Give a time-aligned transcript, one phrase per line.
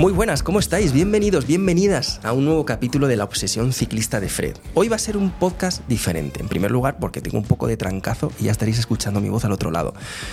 [0.00, 0.94] Muy buenas, ¿cómo estáis?
[0.94, 4.56] Bienvenidos, bienvenidas a un nuevo capítulo de La Obsesión Ciclista de Fred.
[4.72, 7.76] Hoy va a ser un podcast diferente, en primer lugar porque tengo un poco de
[7.76, 9.92] trancazo y ya estaréis escuchando mi voz al otro lado.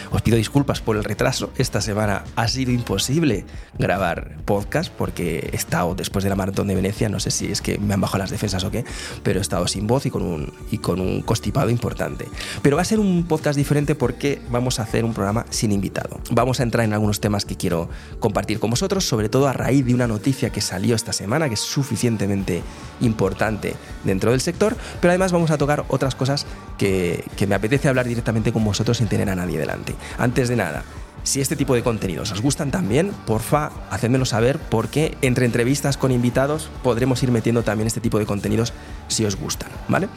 [0.09, 3.43] Os pido disculpas por el retraso, esta semana ha sido imposible
[3.77, 7.61] grabar podcast porque he estado después de la maratón de Venecia, no sé si es
[7.61, 8.85] que me han bajado las defensas o qué,
[9.21, 12.25] pero he estado sin voz y con un, y con un constipado importante.
[12.61, 16.21] Pero va a ser un podcast diferente porque vamos a hacer un programa sin invitado.
[16.31, 17.89] Vamos a entrar en algunos temas que quiero
[18.21, 21.55] compartir con vosotros, sobre todo a raíz de una noticia que salió esta semana, que
[21.55, 22.61] es suficientemente
[23.01, 26.45] importante dentro del sector, pero además vamos a tocar otras cosas
[26.77, 29.95] que, que me apetece hablar directamente con vosotros sin tener a nadie delante.
[30.17, 30.83] Antes de nada,
[31.27, 36.13] si este tipo de contenidos os gustan también, porfa, hacedmelo saber porque entre entrevistas con
[36.13, 38.71] invitados podremos ir metiendo también este tipo de contenidos
[39.09, 40.07] si os gustan, ¿vale?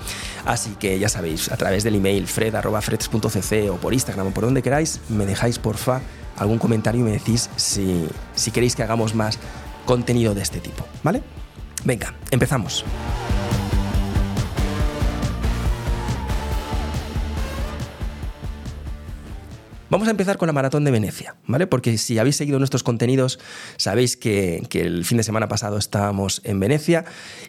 [0.46, 4.62] Así que ya sabéis, a través del email fred.freds.cc o por Instagram o por donde
[4.62, 6.00] queráis, me dejáis porfa
[6.36, 9.40] algún comentario y me decís si, si queréis que hagamos más
[9.86, 11.24] contenido de este tipo, ¿vale?
[11.84, 12.84] Venga, empezamos.
[19.90, 21.66] Vamos a empezar con la maratón de Venecia, ¿vale?
[21.66, 23.40] Porque si habéis seguido nuestros contenidos,
[23.76, 27.04] sabéis que, que, el fin de semana pasado estábamos en Venecia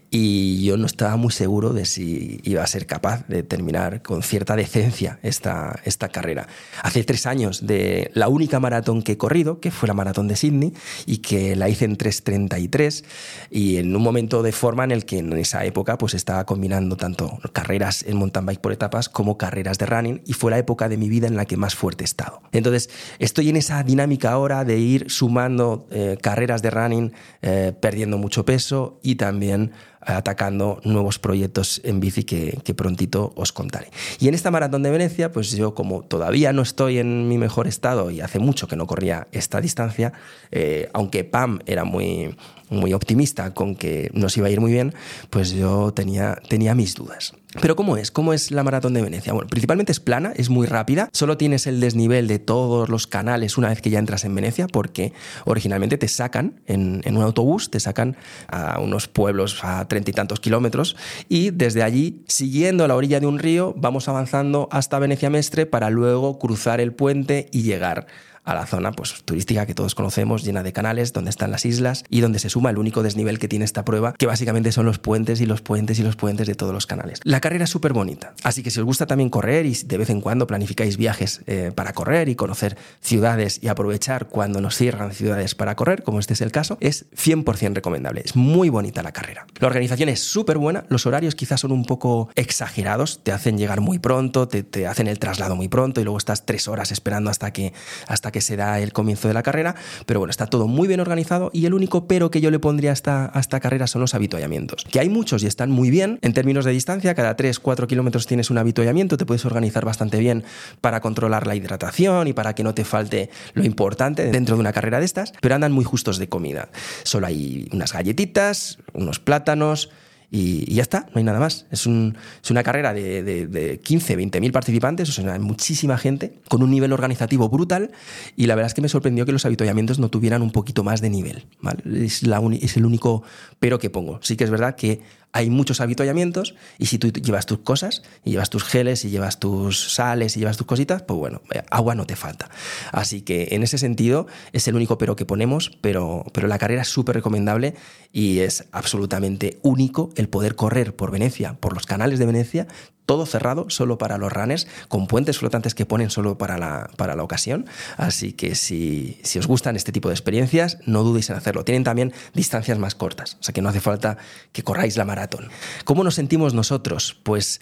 [0.09, 4.23] y yo no estaba muy seguro de si iba a ser capaz de terminar con
[4.23, 6.47] cierta decencia esta, esta carrera.
[6.81, 10.35] Hace tres años de la única maratón que he corrido, que fue la maratón de
[10.35, 10.73] Sydney,
[11.05, 13.03] y que la hice en 3.33
[13.51, 16.97] y en un momento de forma en el que en esa época pues estaba combinando
[16.97, 20.89] tanto carreras en mountain bike por etapas como carreras de running y fue la época
[20.89, 22.30] de mi vida en la que más fuerte estaba.
[22.51, 28.17] Entonces, estoy en esa dinámica ahora de ir sumando eh, carreras de running, eh, perdiendo
[28.17, 29.71] mucho peso y también
[30.01, 33.89] atacando nuevos proyectos en bici que, prontito os contaré.
[34.19, 37.67] Y en esta maratón de Venecia, pues yo como todavía no estoy en mi mejor
[37.67, 40.13] estado y hace mucho que no corría esta distancia,
[40.51, 42.35] eh, aunque Pam era muy,
[42.71, 44.95] muy optimista con que nos iba a ir muy bien,
[45.29, 47.33] pues yo tenía, tenía mis dudas.
[47.59, 48.11] Pero ¿cómo es?
[48.11, 49.33] ¿Cómo es la maratón de Venecia?
[49.33, 53.57] Bueno, principalmente es plana, es muy rápida, solo tienes el desnivel de todos los canales
[53.57, 55.11] una vez que ya entras en Venecia, porque
[55.43, 58.15] originalmente te sacan en, en un autobús, te sacan
[58.47, 60.95] a unos pueblos a treinta y tantos kilómetros
[61.27, 65.89] y desde allí, siguiendo la orilla de un río, vamos avanzando hasta Venecia Mestre para
[65.89, 68.07] luego cruzar el puente y llegar
[68.43, 72.03] a la zona pues, turística que todos conocemos, llena de canales, donde están las islas
[72.09, 74.99] y donde se suma el único desnivel que tiene esta prueba, que básicamente son los
[74.99, 77.19] puentes y los puentes y los puentes de todos los canales.
[77.23, 80.09] La carrera es súper bonita, así que si os gusta también correr y de vez
[80.09, 85.13] en cuando planificáis viajes eh, para correr y conocer ciudades y aprovechar cuando nos cierran
[85.13, 88.21] ciudades para correr, como este es el caso, es 100% recomendable.
[88.25, 89.45] Es muy bonita la carrera.
[89.59, 93.81] La organización es súper buena, los horarios quizás son un poco exagerados, te hacen llegar
[93.81, 97.29] muy pronto, te, te hacen el traslado muy pronto y luego estás tres horas esperando
[97.29, 97.73] hasta que,
[98.07, 99.75] hasta que se da el comienzo de la carrera,
[100.05, 102.91] pero bueno, está todo muy bien organizado y el único pero que yo le pondría
[102.91, 106.19] a esta, a esta carrera son los avituallamientos, que hay muchos y están muy bien
[106.21, 110.43] en términos de distancia, cada 3-4 kilómetros tienes un avituallamiento, te puedes organizar bastante bien
[110.81, 114.73] para controlar la hidratación y para que no te falte lo importante dentro de una
[114.73, 116.69] carrera de estas, pero andan muy justos de comida.
[117.03, 119.89] Solo hay unas galletitas, unos plátanos,
[120.31, 121.65] y, ya está, no hay nada más.
[121.71, 125.97] Es, un, es una carrera de, de, de 15, 20 mil participantes, o sea, muchísima
[125.97, 127.91] gente, con un nivel organizativo brutal,
[128.37, 131.01] y la verdad es que me sorprendió que los avituallamientos no tuvieran un poquito más
[131.01, 131.45] de nivel.
[131.85, 133.23] es el único
[133.59, 134.19] pero que pongo.
[134.23, 135.01] Sí que es verdad que
[135.33, 139.39] hay muchos avituallamientos y si tú llevas tus cosas y llevas tus geles y llevas
[139.39, 142.49] tus sales y llevas tus cositas, pues bueno, agua no te falta.
[142.91, 146.81] Así que en ese sentido es el único pero que ponemos, pero, pero la carrera
[146.81, 147.75] es súper recomendable
[148.11, 152.67] y es absolutamente único el poder correr por Venecia, por los canales de Venecia,
[153.05, 157.15] todo cerrado solo para los runners, con puentes flotantes que ponen solo para la, para
[157.15, 157.65] la ocasión.
[157.97, 161.63] Así que si, si, os gustan este tipo de experiencias, no dudéis en hacerlo.
[161.63, 164.17] Tienen también distancias más cortas, o sea que no hace falta
[164.51, 165.49] que corráis la maratón.
[165.83, 167.17] ¿Cómo nos sentimos nosotros?
[167.23, 167.59] Pues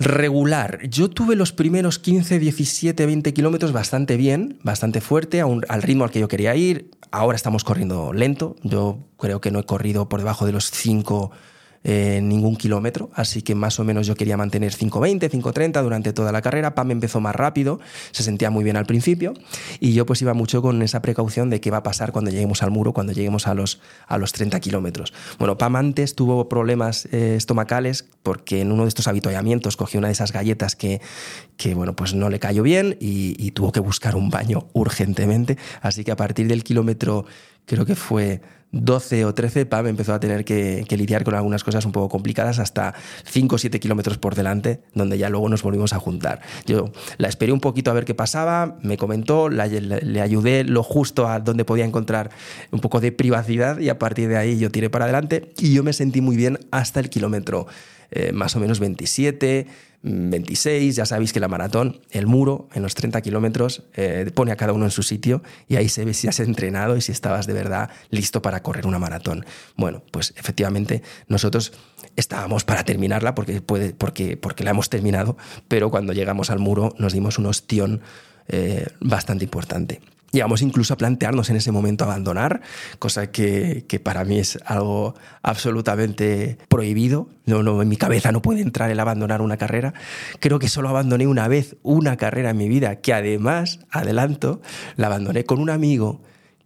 [0.00, 0.80] regular.
[0.88, 6.10] Yo tuve los primeros 15, 17, 20 kilómetros bastante bien, bastante fuerte, al ritmo al
[6.10, 6.90] que yo quería ir.
[7.12, 8.56] Ahora estamos corriendo lento.
[8.62, 11.30] Yo creo que no he corrido por debajo de los 5
[11.82, 16.30] eh, ningún kilómetro, así que más o menos yo quería mantener 5.20, 5.30 durante toda
[16.30, 16.74] la carrera.
[16.74, 17.80] Pam empezó más rápido,
[18.10, 19.32] se sentía muy bien al principio
[19.78, 22.62] y yo pues iba mucho con esa precaución de qué va a pasar cuando lleguemos
[22.62, 25.14] al muro, cuando lleguemos a los, a los 30 kilómetros.
[25.38, 30.08] Bueno, Pam antes tuvo problemas eh, estomacales porque en uno de estos habituallamientos cogió una
[30.08, 31.00] de esas galletas que,
[31.56, 35.56] que bueno, pues no le cayó bien y, y tuvo que buscar un baño urgentemente,
[35.80, 37.24] así que a partir del kilómetro
[37.64, 41.84] creo que fue 12 o 13, Pam empezó a tener que, lidiar con algunas cosas
[41.86, 42.94] un poco complicadas hasta
[43.24, 46.40] 5 o 7 kilómetros por delante, donde ya luego nos volvimos a juntar.
[46.66, 51.28] Yo la esperé un poquito a ver qué pasaba, me comentó, le ayudé lo justo
[51.28, 52.30] a donde podía encontrar
[52.70, 55.82] un poco de privacidad y a partir de ahí yo tiré para adelante y yo
[55.82, 57.66] me sentí muy bien hasta el kilómetro
[58.12, 59.68] eh, más o menos 27
[60.02, 64.56] 26, ya sabéis que la maratón, el muro en los 30 kilómetros, eh, pone a
[64.56, 67.46] cada uno en su sitio y ahí se ve si has entrenado y si estabas
[67.46, 69.44] de verdad listo para correr una maratón.
[69.76, 71.72] Bueno, pues efectivamente nosotros
[72.16, 75.36] estábamos para terminarla porque, puede, porque, porque la hemos terminado,
[75.68, 78.00] pero cuando llegamos al muro nos dimos un ostión
[78.48, 80.00] eh, bastante importante.
[80.32, 82.60] Llegamos incluso a plantearnos en ese momento abandonar,
[82.98, 87.28] cosa que, para mí es algo absolutamente prohibido.
[87.46, 89.92] No, en mi cabeza no puede entrar el abandonar una carrera.
[90.38, 94.60] Creo que solo abandoné una vez una carrera en mi vida, que además, adelanto,
[94.96, 96.22] la abandoné con un amigo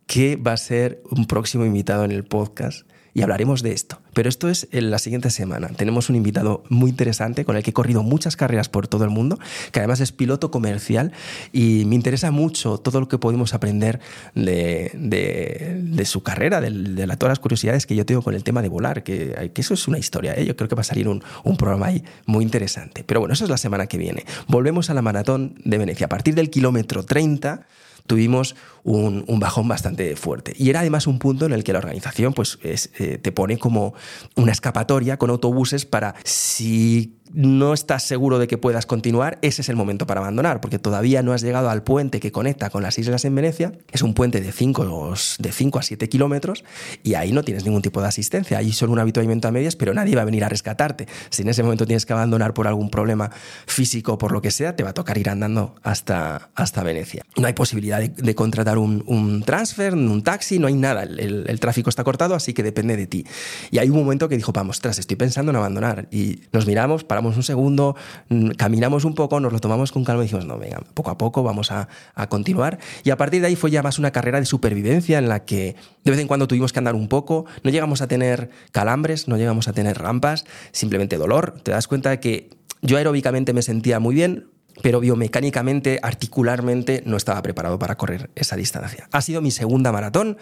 [0.07, 4.01] que va a ser un próximo invitado en el podcast y hablaremos de esto.
[4.13, 5.69] Pero esto es en la siguiente semana.
[5.69, 9.11] Tenemos un invitado muy interesante con el que he corrido muchas carreras por todo el
[9.11, 9.39] mundo,
[9.73, 11.13] que además es piloto comercial
[11.53, 14.01] y me interesa mucho todo lo que podemos aprender
[14.35, 18.69] de, su carrera, de, de, todas las curiosidades que yo tengo con el tema de
[18.69, 20.35] volar, que, que eso es una historia.
[20.35, 20.45] ¿eh?
[20.45, 23.05] Yo creo que va a salir un, un programa ahí muy interesante.
[23.05, 24.25] Pero bueno, eso es la semana que viene.
[24.49, 26.07] Volvemos a la maratón de Venecia.
[26.07, 27.67] A partir del kilómetro 30
[28.07, 30.55] tuvimos un, bajón bastante fuerte.
[30.57, 33.95] Y era además un punto en el que la organización pues, eh, te pone como
[34.37, 39.69] una escapatoria con autobuses para si no estás seguro de que puedas continuar, ese es
[39.69, 42.99] el momento para abandonar, porque todavía no has llegado al puente que conecta con las
[42.99, 43.73] islas en Venecia.
[43.93, 46.65] Es un puente de 5 de cinco a 7 kilómetros
[47.03, 48.59] y ahí no tienes ningún tipo de asistencia.
[48.59, 51.07] Ahí solo un habituamiento a medias, pero nadie va a venir a rescatarte.
[51.31, 53.31] Si en ese momento tienes que abandonar por algún problema
[53.67, 57.25] físico o por lo que sea, te va a tocar ir andando hasta, hasta Venecia.
[57.37, 61.03] No hay posibilidad de, contratar un, transfer, un taxi, no hay nada.
[61.03, 63.27] El, el, tráfico está cortado, así que depende de ti.
[63.71, 66.09] Y hay un momento que dijo, vamos, tras, estoy pensando en abandonar.
[66.11, 67.97] Y nos miramos, un segundo,
[68.29, 71.19] mm, caminamos un poco, nos lo tomamos con calma y dijimos, no, venga, poco a
[71.19, 71.89] poco vamos a,
[72.29, 72.79] continuar.
[73.03, 75.77] Y a partir de ahí fue ya más una carrera de supervivencia en la que
[76.05, 79.37] de vez en cuando tuvimos que andar un poco, no llegamos a tener calambres, no
[79.37, 81.61] llegamos a tener rampas, simplemente dolor.
[81.63, 82.51] Te das cuenta que
[82.83, 84.47] yo aeróbicamente me sentía muy bien,
[84.83, 89.09] pero biomecánicamente, articularmente, no estaba preparado para correr esa distancia.
[89.13, 90.37] Ha sido mi segunda maratón,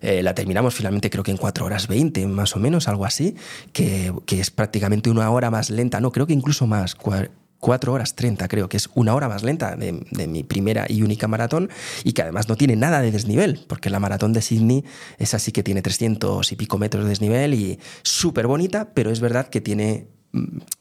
[0.00, 3.36] eh, la terminamos finalmente creo que en 4 horas 20, más o menos, algo así,
[3.72, 8.48] que, es prácticamente una hora más lenta, no, creo que incluso más, 4 horas 30,
[8.48, 9.92] creo que es una hora más lenta de,
[10.26, 11.70] mi primera y única maratón
[12.02, 14.84] y que además no tiene nada de desnivel, porque la maratón de Sydney
[15.18, 19.20] es así que tiene 300 y pico metros de desnivel y súper bonita, pero es
[19.20, 20.08] verdad que tiene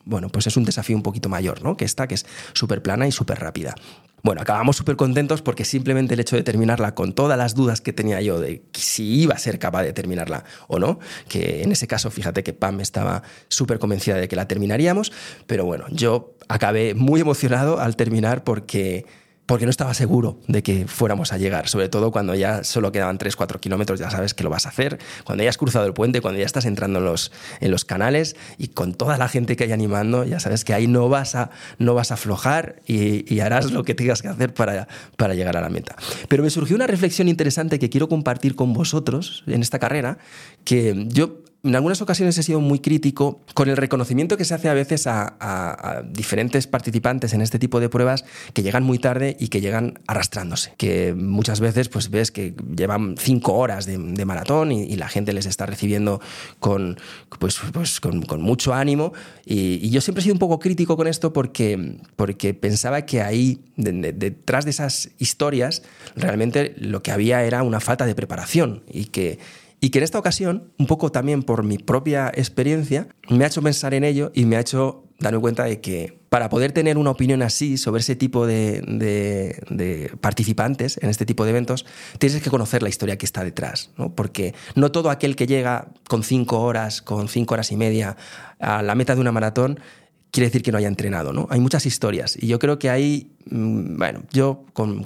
[0.06, 1.78] bueno, pues es un desafío un poquito mayor, ¿no?
[1.78, 3.76] Que esta, que es súper plana y súper rápida.
[4.24, 7.92] Bueno, acabamos súper contentos porque simplemente el hecho de terminarla con todas las dudas que
[7.92, 11.88] tenía yo de si iba a ser capaz de terminarla o no, que en ese
[11.88, 15.12] caso fíjate que Pam estaba súper convencida de que la terminaríamos,
[15.46, 19.06] pero bueno, yo acabé muy emocionado al terminar porque
[19.46, 23.18] porque no estaba seguro de que fuéramos a llegar, sobre todo cuando ya solo quedaban
[23.18, 26.22] 3-4 kilómetros, ya sabes que lo vas a hacer, cuando ya has cruzado el puente,
[26.22, 29.66] cuando ya estás entrando en los, en los canales y con toda la gente que
[29.66, 33.72] hay animando, ya sabes que ahí no vas a, no vas a aflojar y, harás
[33.72, 35.98] lo que tengas que hacer para, para llegar a la meta.
[36.30, 40.18] Pero me surgió una reflexión interesante que quiero compartir con vosotros en esta carrera,
[40.64, 44.68] que yo en algunas ocasiones he sido muy crítico con el reconocimiento que se hace
[44.68, 49.48] a veces a, diferentes participantes en este tipo de pruebas que llegan muy tarde y
[49.48, 50.74] que llegan arrastrándose.
[50.76, 55.46] Que muchas veces pues ves que llevan cinco horas de, maratón y, la gente les
[55.46, 56.20] está recibiendo
[56.60, 56.98] con,
[57.40, 59.14] pues, pues con, mucho ánimo.
[59.46, 63.62] Y, yo siempre he sido un poco crítico con esto porque, porque pensaba que ahí,
[63.78, 65.82] detrás de esas historias,
[66.18, 69.40] realmente lo que había era una falta de preparación y que
[69.84, 73.62] y que en esta ocasión, un poco también por mi propia experiencia, me ha hecho
[73.62, 77.10] pensar en ello y me ha hecho darme cuenta de que para poder tener una
[77.10, 81.86] opinión así sobre ese tipo de, participantes en este tipo de eventos,
[82.18, 84.16] tienes que conocer la historia que está detrás, ¿no?
[84.16, 88.16] porque no todo aquel que llega con cinco horas, con cinco horas y media
[88.60, 89.82] a la meta de una maratón
[90.34, 91.48] quiere decir que no haya entrenado, ¿no?
[91.52, 95.06] Hay muchas historias y yo creo que ahí, mm, bueno, yo con,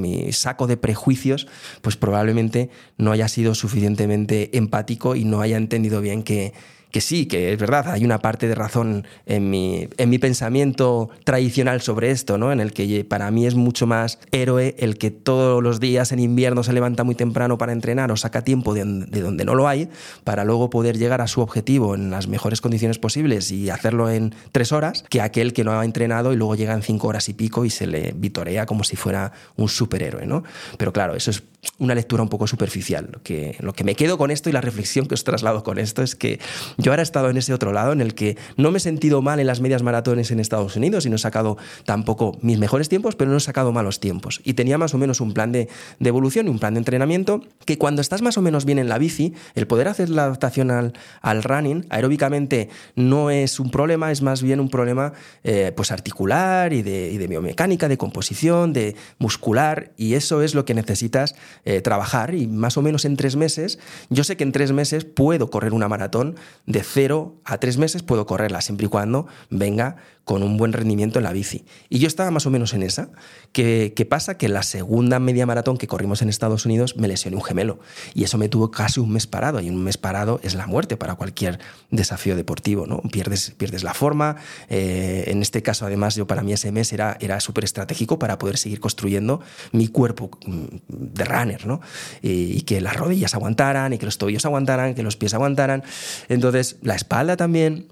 [0.00, 1.48] mi saco de prejuicios,
[1.80, 2.68] pues probablemente
[2.98, 6.52] no haya sido suficientemente empático y no haya entendido bien que,
[6.96, 11.10] que sí, que es verdad, hay una parte de razón en mi, en mi pensamiento
[11.24, 12.52] tradicional sobre esto, ¿no?
[12.52, 16.20] En el que para mí es mucho más héroe el que todos los días en
[16.20, 19.68] invierno se levanta muy temprano para entrenar o saca tiempo de, de donde no lo
[19.68, 19.90] hay
[20.24, 24.34] para luego poder llegar a su objetivo en las mejores condiciones posibles y hacerlo en
[24.52, 27.34] tres horas, que aquel que no ha entrenado y luego llega en cinco horas y
[27.34, 30.44] pico y se le vitorea como si fuera un superhéroe, ¿no?
[30.78, 31.42] Pero claro, eso es
[31.78, 33.08] una lectura un poco superficial.
[33.12, 35.78] Lo que, lo que me quedo con esto y la reflexión que os traslado con
[35.78, 36.40] esto es que
[36.78, 39.22] yo ahora he estado en ese otro lado en el que no me he sentido
[39.22, 42.88] mal en las medias maratones en Estados Unidos y no he sacado tampoco mis mejores
[42.88, 44.40] tiempos, pero no he sacado malos tiempos.
[44.44, 45.68] Y tenía más o menos un plan de,
[45.98, 48.88] de evolución y un plan de entrenamiento que cuando estás más o menos bien en
[48.88, 54.10] la bici, el poder hacer la adaptación al, al running aeróbicamente no es un problema,
[54.12, 55.12] es más bien un problema
[55.44, 60.54] eh, pues articular y de, y de biomecánica, de composición, de muscular, y eso es
[60.54, 63.78] lo que necesitas eh, trabajar y más o menos en tres meses,
[64.10, 66.36] yo sé que en tres meses puedo correr una maratón
[66.66, 69.96] de cero a tres meses, puedo correrla siempre y cuando venga
[70.26, 71.64] con un buen rendimiento en la bici.
[71.88, 73.10] Y yo estaba más o menos en esa.
[73.52, 74.36] ¿Qué, pasa?
[74.36, 77.78] Que la segunda media maratón que corrimos en Estados Unidos me lesioné un gemelo.
[78.12, 79.60] Y eso me tuvo casi un mes parado.
[79.60, 81.60] Y un mes parado es la muerte para cualquier
[81.92, 82.86] desafío deportivo.
[82.88, 83.02] ¿no?
[83.02, 84.34] Pierdes, pierdes la forma.
[84.68, 88.36] Eh, en este caso, además, yo para mí ese mes era, era súper estratégico para
[88.36, 89.40] poder seguir construyendo
[89.70, 91.66] mi cuerpo mm, de runner.
[91.68, 91.80] ¿no?
[92.20, 95.84] Y, y que las rodillas aguantaran, y que los tobillos aguantaran, que los pies aguantaran.
[96.28, 97.86] Entonces, la espalda también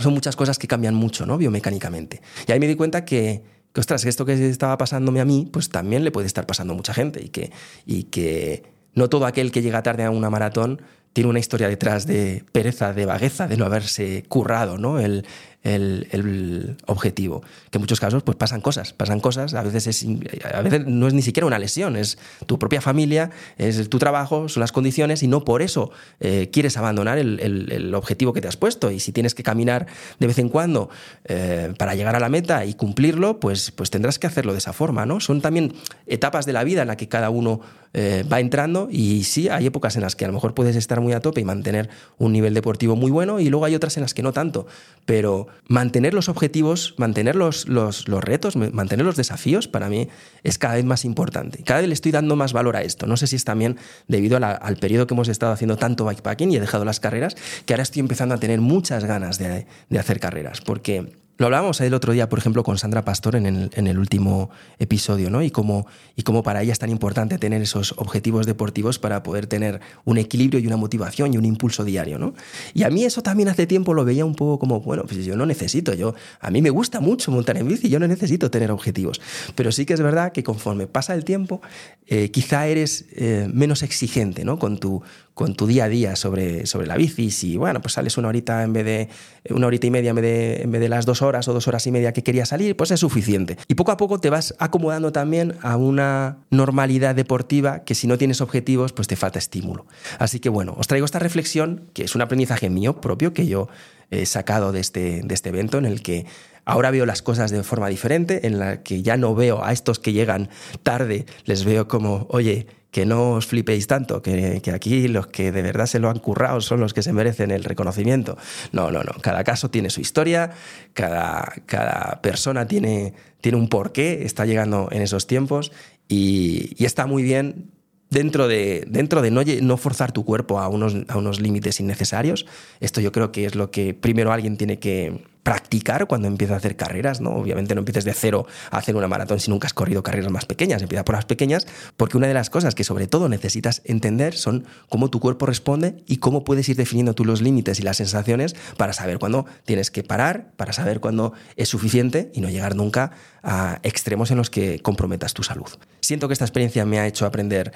[0.00, 1.38] son muchas cosas que cambian mucho, ¿no?
[1.38, 2.22] Biomecánicamente.
[2.46, 5.68] Y ahí me di cuenta que, que, ostras, esto que estaba pasándome a mí, pues
[5.68, 7.52] también le puede estar pasando a mucha gente y que,
[7.86, 8.62] y que
[8.94, 10.82] no todo aquel que llega tarde a una maratón
[11.12, 14.98] tiene una historia detrás de pereza, de vagueza, de no haberse currado ¿no?
[14.98, 15.26] El,
[15.62, 17.42] el, objetivo.
[17.70, 20.06] Que en muchos casos pues pasan cosas, pasan cosas, a veces, es,
[20.52, 24.48] a veces no es ni siquiera una lesión, es tu propia familia, es tu trabajo,
[24.48, 25.90] son las condiciones y no por eso
[26.20, 28.90] eh, quieres abandonar el, objetivo que te has puesto.
[28.90, 29.86] Y si tienes que caminar
[30.18, 30.90] de vez en cuando
[31.24, 34.72] eh, para llegar a la meta y cumplirlo, pues, pues tendrás que hacerlo de esa
[34.72, 35.06] forma.
[35.06, 35.20] ¿no?
[35.20, 35.74] Son también
[36.06, 37.60] etapas de la vida en la que cada uno
[37.94, 41.02] eh, va entrando y sí, hay épocas en las que a lo mejor puedes estar
[41.02, 44.02] muy a tope y mantener un nivel deportivo muy bueno y luego hay otras en
[44.02, 44.66] las que no tanto,
[45.04, 50.08] pero mantener los objetivos, mantener los, los, retos, mantener los desafíos para mí
[50.42, 51.62] es cada vez más importante.
[51.64, 53.06] Cada vez le estoy dando más valor a esto.
[53.06, 53.76] No sé si es también
[54.08, 57.74] debido al periodo que hemos estado haciendo tanto bikepacking y he dejado las carreras, que
[57.74, 61.12] ahora estoy empezando a tener muchas ganas de, de hacer carreras, porque
[61.42, 64.50] lo hablábamos el otro día, por ejemplo, con Sandra Pastor en el, en el último
[64.78, 65.42] episodio, ¿no?
[65.42, 69.48] Y cómo, y cómo para ella es tan importante tener esos objetivos deportivos para poder
[69.48, 72.34] tener un equilibrio y una motivación y un impulso diario, ¿no?
[72.74, 75.34] Y a mí eso también hace tiempo lo veía un poco como, bueno, pues yo
[75.34, 78.70] no necesito, yo, a mí me gusta mucho montar en bici, yo no necesito tener
[78.70, 79.20] objetivos.
[79.56, 81.60] Pero sí que es verdad que conforme pasa el tiempo,
[82.06, 84.60] eh, quizá eres eh, menos exigente, ¿no?
[84.60, 85.02] Con tu,
[85.34, 87.30] con tu día a día sobre, sobre la bici.
[87.30, 89.08] Si, bueno, pues sales una horita en vez de
[89.50, 91.68] una horita y media en vez de, en vez de las dos horas o dos
[91.68, 93.56] horas y media que querías salir, pues es suficiente.
[93.68, 98.18] Y poco a poco te vas acomodando también a una normalidad deportiva que si no
[98.18, 99.86] tienes objetivos, pues te falta estímulo.
[100.18, 103.68] Así que bueno, os traigo esta reflexión, que es un aprendizaje mío propio que yo
[104.12, 106.26] he sacado de este, de este evento en el que
[106.64, 109.98] ahora veo las cosas de forma diferente, en la que ya no veo a estos
[109.98, 110.50] que llegan
[110.82, 115.62] tarde, les veo como, oye, que no os flipéis tanto, que, aquí los que de
[115.62, 118.36] verdad se lo han currado son los que se merecen el reconocimiento.
[118.70, 119.12] No, no, no.
[119.22, 120.50] Cada caso tiene su historia,
[120.92, 125.72] cada, cada persona tiene, tiene un porqué, está llegando en esos tiempos
[126.06, 127.70] y está muy bien
[128.12, 132.46] dentro de, dentro de no, forzar tu cuerpo a unos, a unos límites innecesarios.
[132.80, 136.58] Esto yo creo que es lo que primero alguien tiene que, practicar cuando empieza a
[136.58, 137.30] hacer carreras, ¿no?
[137.30, 140.46] Obviamente no empieces de cero a hacer una maratón si nunca has corrido carreras más
[140.46, 141.66] pequeñas, empieza por las pequeñas,
[141.96, 145.96] porque una de las cosas que sobre todo necesitas entender son cómo tu cuerpo responde
[146.06, 149.90] y cómo puedes ir definiendo tú los límites y las sensaciones para saber cuándo tienes
[149.90, 153.10] que parar, para saber cuándo es suficiente y no llegar nunca
[153.42, 155.68] a extremos en los que comprometas tu salud.
[156.00, 157.72] Siento que esta experiencia me ha hecho aprender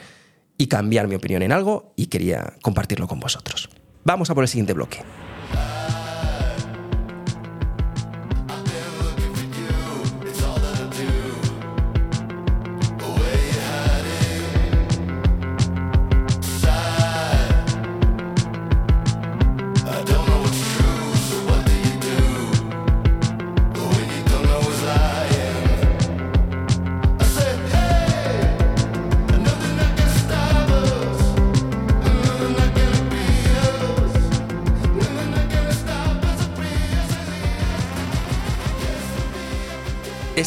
[0.58, 3.68] y cambiar mi opinión en algo y quería compartirlo con vosotros.
[4.04, 5.00] Vamos a por el siguiente bloque.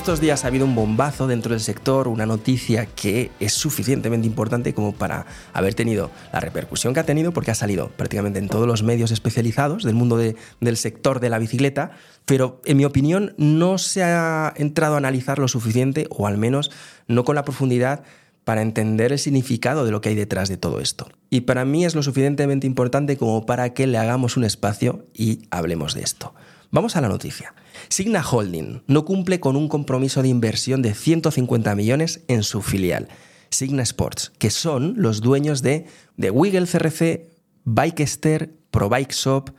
[0.10, 4.74] Estos días ha habido un bombazo dentro del sector, una noticia que es suficientemente importante
[4.74, 8.66] como para haber tenido la repercusión que ha tenido, porque ha salido prácticamente en todos
[8.66, 11.92] los medios especializados del mundo del sector de la bicicleta,
[12.26, 16.72] pero en mi opinión no se ha entrado a analizar lo suficiente, o al menos
[17.08, 18.02] no con la profundidad
[18.46, 21.08] para entender el significado de lo que hay detrás de todo esto.
[21.30, 25.44] Y para mí es lo suficientemente importante como para que le hagamos un espacio y
[25.52, 26.34] hablemos de esto.
[26.72, 27.54] Vamos a la noticia.
[27.88, 33.08] Signa Holding no cumple con un compromiso de inversión de 150 millones en su filial,
[33.50, 35.86] Signa Sports, que son los dueños de,
[36.18, 37.30] de Wiggle CRC,
[37.66, 39.52] Bikester, ProBike Shop,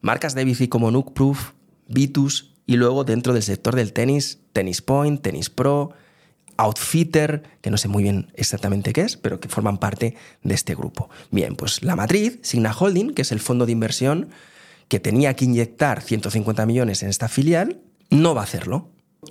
[0.00, 1.52] marcas de bici como Nukeproof,
[1.88, 5.92] Vitus y luego dentro del sector del tenis, Tennis Point, Tennis Pro,
[6.58, 10.74] Outfitter, que no sé muy bien exactamente qué es, pero que forman parte de este
[10.74, 11.08] grupo.
[11.30, 14.28] Bien, pues la matriz, Signa Holding, que es el fondo de inversión
[14.88, 17.80] que tenía que inyectar 150 millones en esta filial,
[18.10, 18.88] no va a hacerlo.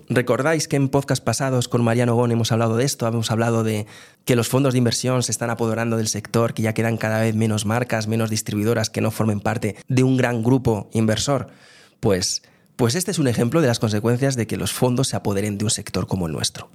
[0.10, 3.08] ¿Recordáis que en podcast pasados con Mariano Gon hemos hablado de esto?
[3.08, 3.88] Hemos hablado de
[4.26, 7.36] que los fondos de inversión se están apoderando del sector, que ya quedan cada vez
[7.36, 11.48] menos marcas, menos distribuidoras que no formen parte de un gran grupo inversor.
[12.02, 12.44] Pues,
[12.76, 15.66] pues este es un ejemplo de las consecuencias de que los fondos se apoderen de
[15.66, 16.70] un sector como el nuestro.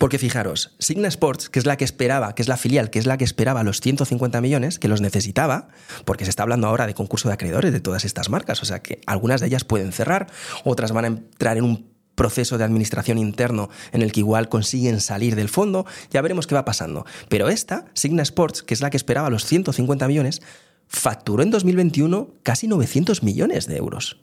[0.00, 3.04] Porque fijaros, Signa Sports, que es la que esperaba, que es la filial, que es
[3.04, 5.68] la que esperaba los 150 millones, que los necesitaba,
[6.06, 8.80] porque se está hablando ahora de concurso de acreedores de todas estas marcas, o sea
[8.80, 10.28] que algunas de ellas pueden cerrar,
[10.64, 15.02] otras van a entrar en un proceso de administración interno en el que igual consiguen
[15.02, 17.04] salir del fondo, ya veremos qué va pasando.
[17.28, 20.40] Pero esta, Signa Sports, que es la que esperaba los 150 millones,
[20.88, 24.16] facturó en 2021 casi 900 millones de euros.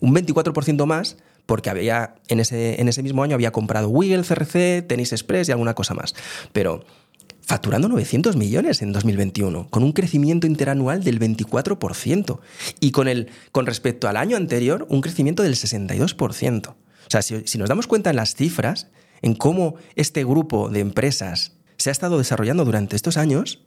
[0.00, 4.82] Un 24% más porque había, en ese, en ese mismo año había comprado Wiggle, CRC,
[4.82, 6.14] Tennis Express y alguna cosa más.
[6.52, 6.84] Pero
[7.42, 12.38] facturando 900 millones en 2021, con un crecimiento interanual del 24%,
[12.80, 16.68] y con, el, con respecto al año anterior, un crecimiento del 62%.
[16.68, 16.74] O
[17.08, 18.88] sea, si, si nos damos cuenta en las cifras,
[19.20, 23.60] en cómo este grupo de empresas se ha estado desarrollando durante estos años,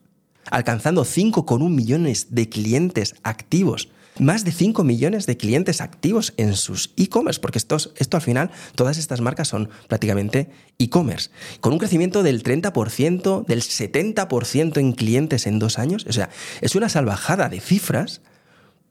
[0.49, 6.93] alcanzando 5,1 millones de clientes activos más de 5 millones de clientes activos en sus
[6.97, 7.77] e-commerce, porque esto,
[8.11, 11.29] al final, todas estas marcas son prácticamente e-commerce,
[11.59, 16.05] con un crecimiento del 30%, del 70% en clientes en dos años.
[16.07, 16.29] O sea,
[16.61, 18.21] es una salvajada de cifras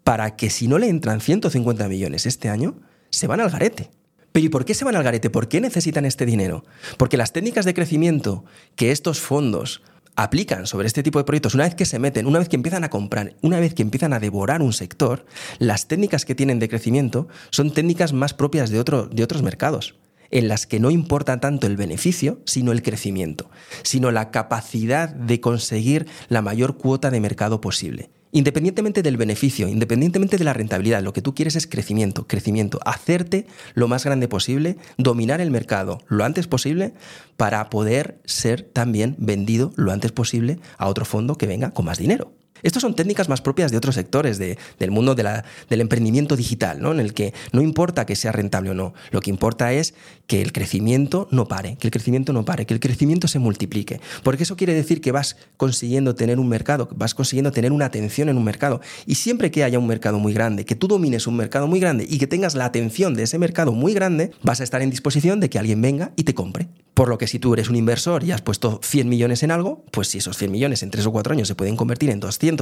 [0.02, 2.76] para que si no le entran 150 millones este año,
[3.10, 3.90] se van al garete.
[4.32, 5.30] Pero ¿y por qué se van al garete?
[5.30, 6.64] ¿Por qué necesitan este dinero?
[6.98, 9.80] Porque las técnicas de crecimiento que estos fondos
[10.16, 12.84] aplican sobre este tipo de proyectos, una vez que se meten, una vez que empiezan
[12.84, 15.26] a comprar, una vez que empiezan a devorar un sector,
[15.58, 19.94] las técnicas que tienen de crecimiento son técnicas más propias de, otro, de otros mercados
[20.30, 23.50] en las que no importa tanto el beneficio, sino el crecimiento,
[23.84, 28.10] sino la capacidad de conseguir la mayor cuota de mercado posible.
[28.36, 33.46] Independientemente del beneficio, independientemente de la rentabilidad, lo que tú quieres es crecimiento, crecimiento, hacerte
[33.74, 36.94] lo más grande posible, dominar el mercado lo antes posible
[37.36, 41.98] para poder ser también vendido lo antes posible a otro fondo que venga con más
[41.98, 42.32] dinero.
[42.64, 46.92] Estas son técnicas más propias de otros sectores del mundo del emprendimiento digital, ¿no?
[46.92, 49.94] en el que no importa que sea rentable o no, lo que importa es
[50.26, 54.00] que el crecimiento no pare, que el crecimiento no pare, que el crecimiento se multiplique.
[54.22, 58.28] Porque eso quiere decir que vas consiguiendo tener un mercado, vas consiguiendo tener una atención
[58.28, 58.80] en un mercado.
[59.06, 62.06] Y siempre que haya un mercado muy grande, que tú domines un mercado muy grande
[62.08, 65.40] y que tengas la atención de ese mercado muy grande, vas a estar en disposición
[65.40, 66.68] de que alguien venga y te compre.
[66.94, 69.84] Por lo que si tú eres un inversor y has puesto 100 millones en algo,
[69.90, 72.53] pues si esos 100 millones en 3 o 4 años se pueden convertir en 200,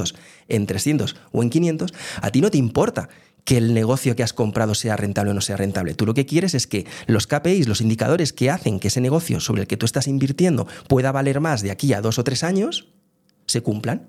[0.47, 3.09] en 300 o en 500, a ti no te importa
[3.45, 5.95] que el negocio que has comprado sea rentable o no sea rentable.
[5.95, 9.39] Tú lo que quieres es que los KPIs, los indicadores que hacen que ese negocio
[9.39, 12.43] sobre el que tú estás invirtiendo pueda valer más de aquí a dos o tres
[12.43, 12.87] años,
[13.45, 14.07] se cumplan.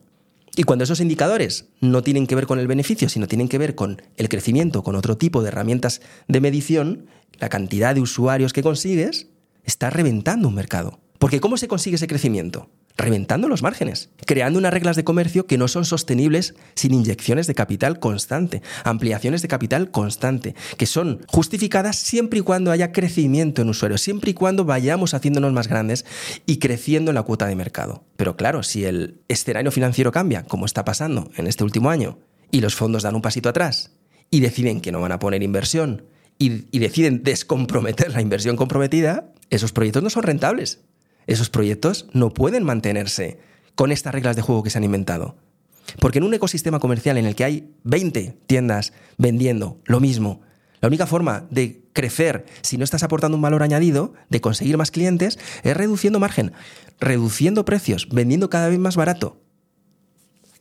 [0.56, 3.74] Y cuando esos indicadores no tienen que ver con el beneficio, sino tienen que ver
[3.74, 7.06] con el crecimiento, con otro tipo de herramientas de medición,
[7.40, 9.26] la cantidad de usuarios que consigues,
[9.64, 11.00] está reventando un mercado.
[11.18, 12.70] Porque ¿cómo se consigue ese crecimiento?
[12.96, 17.55] Reventando los márgenes, creando unas reglas de comercio que no son sostenibles sin inyecciones de
[17.55, 23.68] capital constante, ampliaciones de capital constante, que son justificadas siempre y cuando haya crecimiento en
[23.68, 26.05] usuarios, siempre y cuando vayamos haciéndonos más grandes
[26.46, 28.05] y creciendo en la cuota de mercado.
[28.16, 32.18] Pero claro, si el escenario financiero cambia, como está pasando en este último año,
[32.55, 33.90] y los fondos dan un pasito atrás
[34.31, 36.05] y deciden que no van a poner inversión
[36.38, 40.81] y, deciden descomprometer la inversión comprometida, esos proyectos no son rentables.
[41.26, 43.38] Esos proyectos no pueden mantenerse
[43.74, 45.37] con estas reglas de juego que se han inventado.
[46.00, 50.40] Porque en un ecosistema comercial en el que hay 20 tiendas vendiendo lo mismo,
[50.80, 54.90] la única forma de crecer si no estás aportando un valor añadido, de conseguir más
[54.90, 56.52] clientes, es reduciendo margen,
[57.00, 59.43] reduciendo precios, vendiendo cada vez más barato.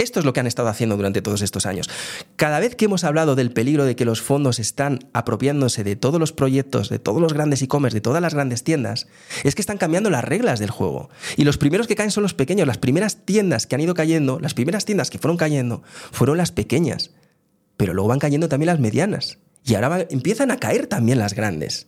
[0.03, 1.89] Esto es lo que han estado haciendo durante todos estos años.
[2.35, 6.19] Cada vez que hemos hablado del peligro de que los fondos están apropiándose de todos
[6.19, 9.07] los proyectos, de todos los grandes e-commerce, de todas las grandes tiendas,
[9.45, 11.09] es que están cambiando las reglas del juego.
[11.37, 12.67] Y los primeros que caen son los pequeños.
[12.67, 16.51] Las primeras tiendas que han ido cayendo, las primeras tiendas que fueron cayendo, fueron las
[16.51, 17.11] pequeñas.
[17.77, 19.39] Pero luego van cayendo también las medianas.
[19.63, 21.87] Y ahora empiezan a caer también las grandes.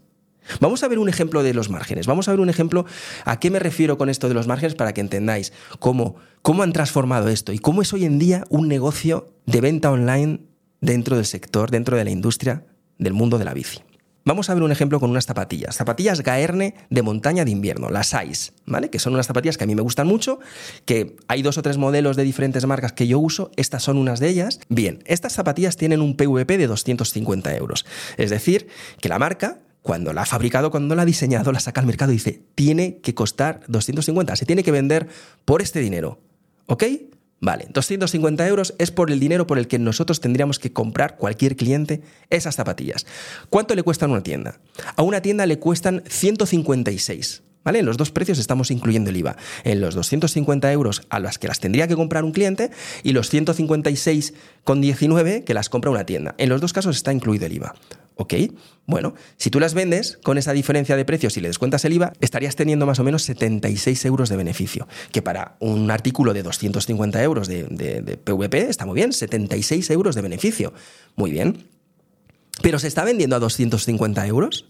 [0.60, 2.08] Vamos a ver un ejemplo de los márgenes.
[2.08, 2.86] Vamos a ver un ejemplo
[3.23, 6.73] a qué me refiero con esto de los márgenes para que entendáis cómo, cómo han
[6.73, 10.41] transformado esto y cómo es hoy en día un negocio de venta online
[10.81, 12.65] dentro del sector, dentro de la industria
[12.97, 13.79] del mundo de la bici.
[14.27, 15.75] Vamos a ver un ejemplo con unas zapatillas.
[15.75, 18.89] Zapatillas Gaerne de montaña de invierno, las Ice, ¿vale?
[18.89, 20.39] Que son unas zapatillas que a mí me gustan mucho,
[20.86, 24.19] que hay dos o tres modelos de diferentes marcas que yo uso, estas son unas
[24.19, 24.60] de ellas.
[24.67, 27.86] Bien, estas zapatillas tienen un PVP de 250 euros.
[28.17, 28.67] Es decir,
[28.99, 32.11] que la marca cuando la ha fabricado, cuando la ha diseñado, la saca al mercado
[32.11, 35.07] y dice, tiene que costar 250, se tiene que vender
[35.45, 36.19] por este dinero.
[36.65, 36.85] ¿Ok?
[37.39, 41.55] Vale, 250 euros es por el dinero por el que nosotros tendríamos que comprar cualquier
[41.55, 43.05] cliente esas zapatillas.
[43.51, 44.59] ¿Cuánto le cuestan a una tienda?
[44.95, 47.43] A una tienda le cuestan 156.
[47.63, 47.77] ¿Vale?
[47.77, 49.35] En los dos precios estamos incluyendo el IVA.
[49.63, 52.71] En los 250 euros a las que las tendría que comprar un cliente
[53.03, 56.33] y los 156,19 que las compra una tienda.
[56.39, 57.75] En los dos casos está incluido el IVA.
[58.15, 58.34] ¿Ok?
[58.86, 62.13] Bueno, si tú las vendes con esa diferencia de precios y le descuentas el IVA,
[62.21, 67.21] estarías teniendo más o menos 76 euros de beneficio, que para un artículo de 250
[67.23, 70.73] euros de, de PVP está muy bien, 76 euros de beneficio.
[71.15, 71.67] Muy bien.
[72.62, 74.65] ¿Pero se está vendiendo a 250 euros?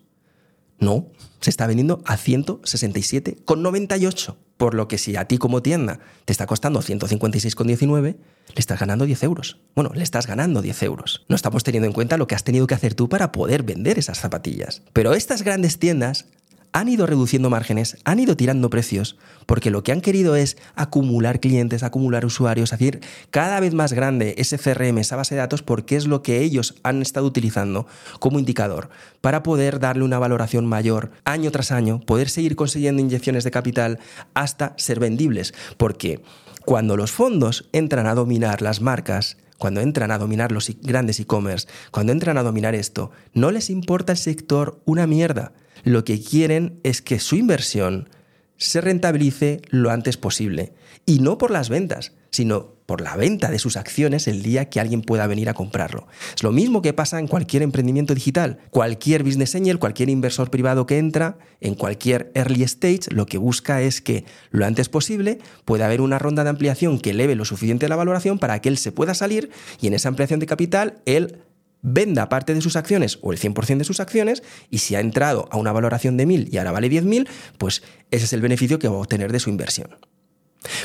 [0.79, 1.11] No,
[1.41, 4.37] se está vendiendo a 167,98.
[4.57, 8.17] Por lo que si a ti como tienda te está costando 156,19, le
[8.55, 9.59] estás ganando 10 euros.
[9.75, 11.25] Bueno, le estás ganando 10 euros.
[11.27, 13.99] No estamos teniendo en cuenta lo que has tenido que hacer tú para poder vender
[13.99, 14.81] esas zapatillas.
[14.93, 16.27] Pero estas grandes tiendas
[16.75, 21.39] han ido reduciendo márgenes, han ido tirando precios, porque lo que han querido es acumular
[21.39, 25.95] clientes, acumular usuarios, hacer cada vez más grande ese CRM, esa base de datos, porque
[25.95, 27.87] es lo que ellos han estado utilizando
[28.19, 28.89] como indicador
[29.21, 33.99] para poder darle una valoración mayor año tras año, poder seguir consiguiendo inyecciones de capital
[34.33, 36.23] hasta ser vendibles, porque
[36.65, 41.69] cuando los fondos entran a dominar las marcas, cuando entran a dominar los grandes e-commerce,
[41.91, 45.53] cuando entran a dominar esto, no les importa el sector una mierda
[45.85, 48.09] lo que quieren es que su inversión
[48.57, 50.73] se rentabilice lo antes posible.
[51.05, 54.79] Y no por las ventas, sino por la venta de sus acciones el día que
[54.79, 56.07] alguien pueda venir a comprarlo.
[56.35, 58.59] Es lo mismo que pasa en cualquier emprendimiento digital.
[58.71, 63.81] Cualquier business angel, cualquier inversor privado que entra en cualquier early stage, lo que busca
[63.81, 67.87] es que lo antes posible pueda haber una ronda de ampliación que eleve lo suficiente
[67.89, 71.39] la valoración para que él se pueda salir y en esa ampliación de capital él
[71.85, 75.47] venda parte de sus acciones o el 100% de sus acciones y si ha entrado
[75.51, 78.87] a una valoración de 1.000 y ahora vale 10.000, pues ese es el beneficio que
[78.87, 79.95] va a obtener de su inversión.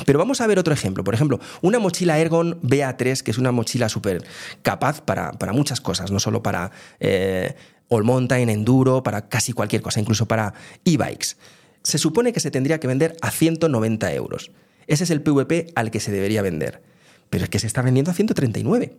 [0.04, 1.02] Pero vamos a ver otro ejemplo.
[1.02, 4.22] Por ejemplo, una mochila Ergon BA3, que es una mochila súper
[4.60, 7.54] capaz para, muchas cosas, no solo para eh,
[7.88, 10.52] all mountain, enduro, para casi cualquier cosa, incluso para
[10.84, 11.36] e-bikes.
[11.82, 14.50] Se supone que se tendría que vender a 190 euros.
[14.86, 16.82] Ese es el PVP al que se debería vender.
[17.30, 18.98] Pero es que se está vendiendo a 139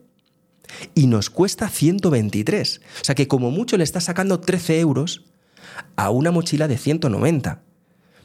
[0.95, 2.81] y nos cuesta 123.
[3.01, 5.23] O sea que como mucho le está sacando 13 euros
[5.95, 7.61] a una mochila de 190.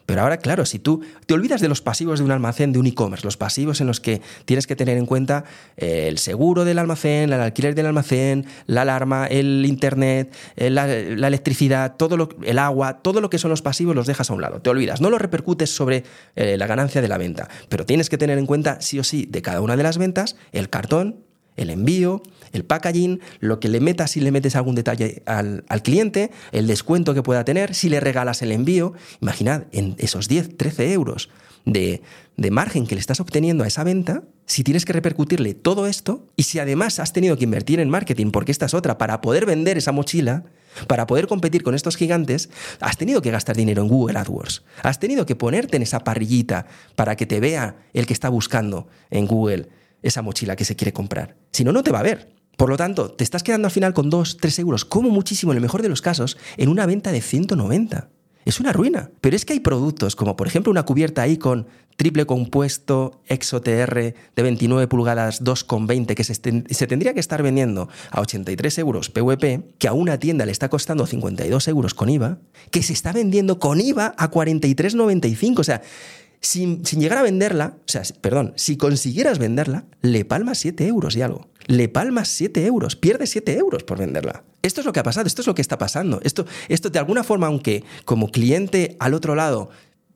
[0.07, 2.87] Pero ahora, claro, si tú te olvidas de los pasivos de un almacén, de un
[2.87, 5.45] e-commerce, los pasivos en los que tienes que tener en cuenta
[5.77, 10.87] eh, el seguro del almacén, el alquiler del almacén, la alarma, el internet, eh, la,
[10.89, 14.63] electricidad, todo el agua, todo lo que son los pasivos los dejas a un lado.
[14.63, 16.05] Te olvidas, no lo repercutes sobre
[16.37, 19.27] eh, la ganancia de la venta, pero tienes que tener en cuenta sí o sí
[19.29, 21.26] de cada una de las ventas el cartón,
[21.57, 26.31] el envío, el packaging, lo que le metas si le metes algún detalle al, cliente,
[26.53, 28.93] el descuento que pueda tener, si le regalas el envío.
[29.21, 31.29] Imaginad, en esos 10, 13 euros
[31.65, 32.03] de,
[32.37, 36.29] de margen que le estás obteniendo a esa venta, si tienes que repercutirle todo esto
[36.37, 39.45] y si además has tenido que invertir en marketing, porque esta es otra, para poder
[39.45, 40.45] vender esa mochila,
[40.87, 44.63] para poder competir con estos gigantes, has tenido que gastar dinero en Google AdWords.
[44.83, 48.87] Has tenido que ponerte en esa parrillita para que te vea el que está buscando
[49.11, 49.69] en Google
[50.03, 51.37] esa mochila que se quiere comprar.
[51.53, 52.35] Si no, no te va a ver.
[52.57, 55.57] Por lo tanto, te estás quedando al final con 2, 3 euros, como muchísimo en
[55.57, 58.09] el mejor de los casos, en una venta de 190.
[58.47, 59.11] Es una ruina.
[59.21, 64.15] Pero es que hay productos como por ejemplo una cubierta ahí con triple compuesto ExoTR
[64.37, 69.63] de 29 pulgadas 2,20 que se, se, tendría que estar vendiendo a 83 euros PVP,
[69.79, 72.39] que a una tienda le está costando 52 euros con IVA,
[72.71, 75.59] que se está vendiendo con IVA a 43,95.
[75.59, 75.83] O sea,
[76.41, 81.23] sin, llegar a venderla, o sea, perdón, si consiguieras venderla, le palmas 7 euros y
[81.23, 81.49] algo.
[81.67, 84.45] Le palmas 7 euros, pierdes 7 euros por venderla.
[84.63, 86.21] Esto es lo que ha pasado, esto es lo que está pasando.
[86.23, 89.71] Esto, esto de alguna forma, aunque como cliente al otro lado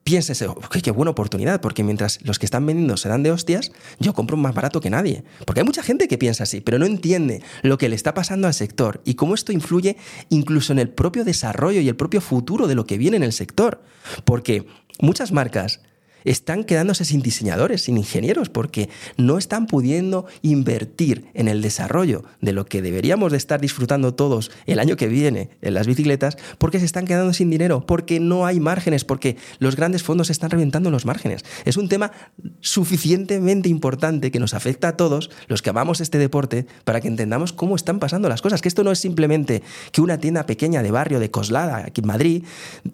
[0.05, 0.45] pienses,
[0.83, 4.37] qué buena oportunidad, porque mientras los que están vendiendo se dan de hostias, yo compro
[4.37, 5.25] más barato que nadie.
[5.45, 8.47] Porque hay mucha gente que piensa así, pero no entiende lo que le está pasando
[8.47, 9.97] al sector y cómo esto influye
[10.29, 13.33] incluso en el propio desarrollo y el propio futuro de lo que viene en el
[13.33, 13.83] sector.
[14.25, 14.67] Porque
[15.01, 15.81] muchas marcas
[16.25, 22.53] están quedándose sin diseñadores, sin ingenieros, porque no están pudiendo invertir en el desarrollo de
[22.53, 26.79] lo que deberíamos de estar disfrutando todos el año que viene en las bicicletas, porque
[26.79, 30.91] se están quedando sin dinero, porque no hay márgenes, porque los grandes fondos están reventando
[30.91, 31.45] los márgenes.
[31.65, 32.13] Es un tema
[32.61, 37.53] suficientemente importante que nos afecta a todos los que amamos este deporte para que entendamos
[37.53, 40.91] cómo están pasando las cosas, que esto no es simplemente que una tienda pequeña de
[40.91, 42.45] barrio de Coslada, aquí en Madrid,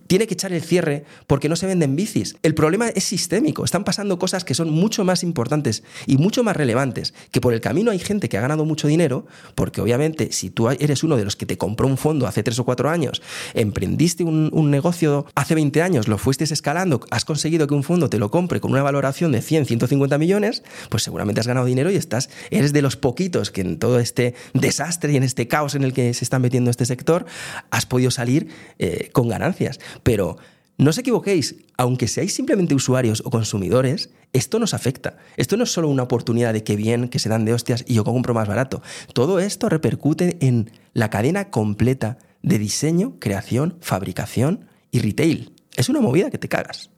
[0.06, 2.36] tiene que echar el cierre porque no se venden bicis.
[2.42, 3.64] El problema es sistémico.
[3.64, 7.14] Están pasando cosas que son mucho más importantes y mucho más relevantes.
[7.30, 10.68] Que por el camino hay gente que ha ganado mucho dinero, porque obviamente si tú
[10.68, 13.22] eres uno de los que te compró un fondo hace tres o cuatro años,
[13.54, 18.18] emprendiste un, negocio hace 20 años, lo fuiste escalando, has conseguido que un fondo te
[18.18, 21.96] lo compre con una valoración de 100, 150 millones, pues seguramente has ganado dinero y
[21.96, 25.84] estás, eres de los poquitos que en todo este desastre y en este caos en
[25.84, 27.26] el que se está metiendo este sector,
[27.70, 28.48] has podido salir
[28.78, 29.78] eh, con ganancias.
[30.02, 30.36] Pero
[30.78, 35.16] no os equivoquéis, aunque seáis simplemente usuarios o consumidores, esto nos afecta.
[35.36, 37.94] Esto no es solo una oportunidad de que bien, que se dan de hostias y
[37.94, 38.82] yo compro más barato.
[39.14, 45.52] Todo esto repercute en la cadena completa de diseño, creación, fabricación y retail.
[45.76, 46.90] Es una movida que te cagas.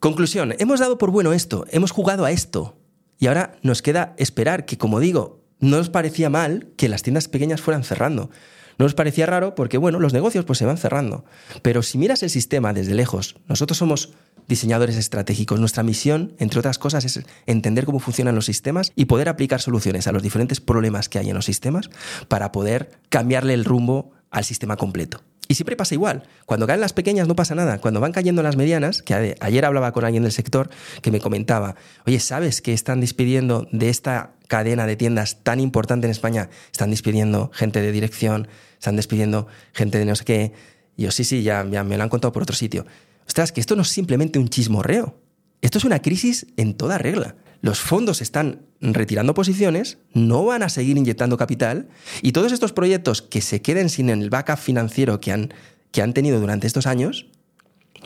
[0.00, 2.78] Conclusión, hemos dado por bueno esto, hemos jugado a esto.
[3.18, 7.28] Y ahora nos queda esperar que, como digo, no os parecía mal que las tiendas
[7.28, 8.30] pequeñas fueran cerrando.
[8.78, 11.24] No nos parecía raro porque, bueno, los negocios pues se van cerrando.
[11.62, 14.10] Pero si miras el sistema desde lejos, nosotros somos
[14.46, 15.60] diseñadores estratégicos.
[15.60, 20.06] Nuestra misión, entre otras cosas, es entender cómo funcionan los sistemas y poder aplicar soluciones
[20.06, 21.90] a los diferentes problemas que hay en los sistemas
[22.28, 25.20] para poder cambiarle el rumbo al sistema completo.
[25.50, 26.24] Y siempre pasa igual.
[26.44, 27.78] Cuando caen las pequeñas no pasa nada.
[27.80, 30.68] Cuando van cayendo las medianas, que ayer hablaba con alguien del sector
[31.00, 31.74] que me comentaba,
[32.06, 36.50] oye, ¿sabes que están despidiendo de esta cadena de tiendas tan importante en España?
[36.70, 40.52] Están despidiendo gente de dirección, están despidiendo gente de no sé qué.
[40.98, 42.84] Y yo, sí, sí, ya, ya me lo han contado por otro sitio.
[43.26, 45.16] Ostras, que esto no es simplemente un chismorreo.
[45.60, 47.36] Esto es una crisis en toda regla.
[47.60, 51.88] Los fondos están retirando posiciones, no van a seguir inyectando capital
[52.22, 55.52] y todos estos proyectos que se queden sin el backup financiero que han,
[55.90, 57.26] que han tenido durante estos años,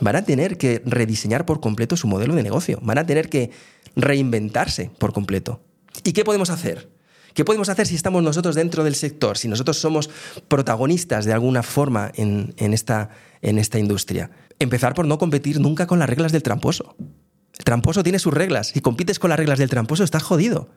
[0.01, 3.51] van a tener que rediseñar por completo su modelo de negocio, van a tener que
[3.95, 5.61] reinventarse por completo.
[6.03, 6.89] ¿Y qué podemos hacer?
[7.35, 10.09] ¿Qué podemos hacer si estamos nosotros dentro del sector, si nosotros somos
[10.47, 13.09] protagonistas de alguna forma en, esta,
[13.41, 14.31] en esta industria?
[14.59, 16.95] Empezar por no competir nunca con las reglas del tramposo.
[17.57, 18.67] El tramposo tiene sus reglas.
[18.67, 20.69] Si compites con las reglas del tramposo, estás jodido.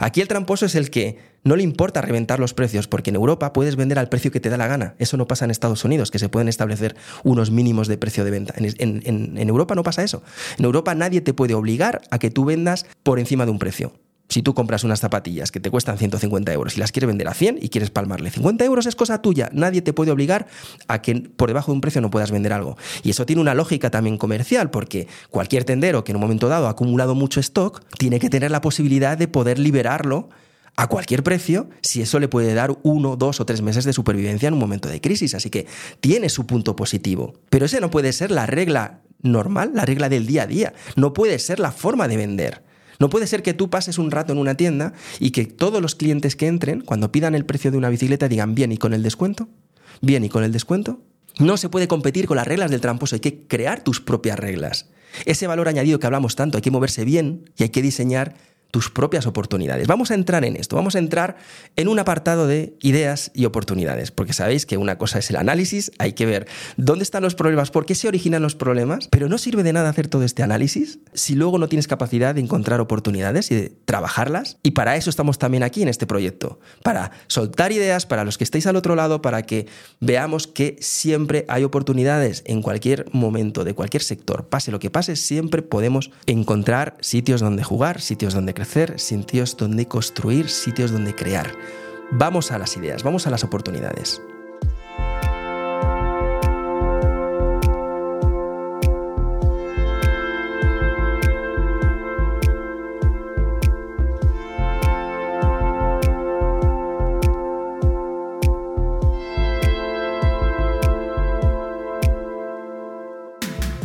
[0.00, 3.52] Aquí el tramposo es el que no le importa reventar los precios, porque en Europa
[3.52, 4.94] puedes vender al precio que te da la gana.
[4.98, 8.30] Eso no pasa en Estados Unidos, que se pueden establecer unos mínimos de precio de
[8.30, 8.54] venta.
[8.56, 10.22] En, en Europa no pasa eso.
[10.58, 13.92] En Europa nadie te puede obligar a que tú vendas por encima de un precio
[14.28, 17.34] si tú compras unas zapatillas que te cuestan 150 euros y las quieres vender a
[17.34, 19.48] 100 y quieres palmarle 50 euros, es cosa tuya.
[19.52, 20.46] Nadie te puede obligar
[20.86, 22.76] a que por debajo de un precio no puedas vender algo.
[23.02, 26.66] Y eso tiene una lógica también comercial, porque cualquier tendero que en un momento dado
[26.66, 30.28] ha acumulado mucho stock tiene que tener la posibilidad de poder liberarlo
[30.76, 34.46] a cualquier precio si eso le puede dar uno, dos o tres meses de supervivencia
[34.46, 35.34] en un momento de crisis.
[35.34, 35.66] Así que
[36.00, 37.34] tiene su punto positivo.
[37.50, 40.74] Pero ese no puede ser la regla normal, la regla del día a día.
[40.96, 42.67] No puede ser la forma de vender.
[42.98, 45.94] No puede ser que tú pases un rato en una tienda y que todos los
[45.94, 49.02] clientes que entren, cuando pidan el precio de una bicicleta, digan bien y con el
[49.02, 49.48] descuento,
[50.00, 51.00] bien y con el descuento.
[51.38, 54.88] No se puede competir con las reglas del tramposo, hay que crear tus propias reglas.
[55.24, 58.34] Ese valor añadido que hablamos tanto, hay que moverse bien y hay que diseñar
[58.70, 59.86] tus propias oportunidades.
[59.86, 61.36] Vamos a entrar en esto, vamos a entrar
[61.76, 65.90] en un apartado de ideas y oportunidades, porque sabéis que una cosa es el análisis,
[65.98, 69.38] hay que ver dónde están los problemas, por qué se originan los problemas, pero no
[69.38, 73.50] sirve de nada hacer todo este análisis si luego no tienes capacidad de encontrar oportunidades
[73.50, 74.58] y de trabajarlas.
[74.62, 78.44] Y para eso estamos también aquí en este proyecto, para soltar ideas para los que
[78.44, 79.66] estéis al otro lado, para que
[80.00, 85.16] veamos que siempre hay oportunidades en cualquier momento, de cualquier sector, pase lo que pase,
[85.16, 91.46] siempre podemos encontrar sitios donde jugar, sitios donde crecer, sitios donde construir, sitios donde crear.
[92.10, 94.20] Vamos a las ideas, vamos a las oportunidades.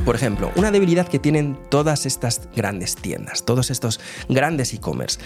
[0.05, 5.19] Por ejemplo, una debilidad que tienen todas estas grandes tiendas, todos estos grandes e-commerce,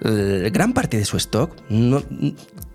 [0.00, 1.50] gran parte de su stock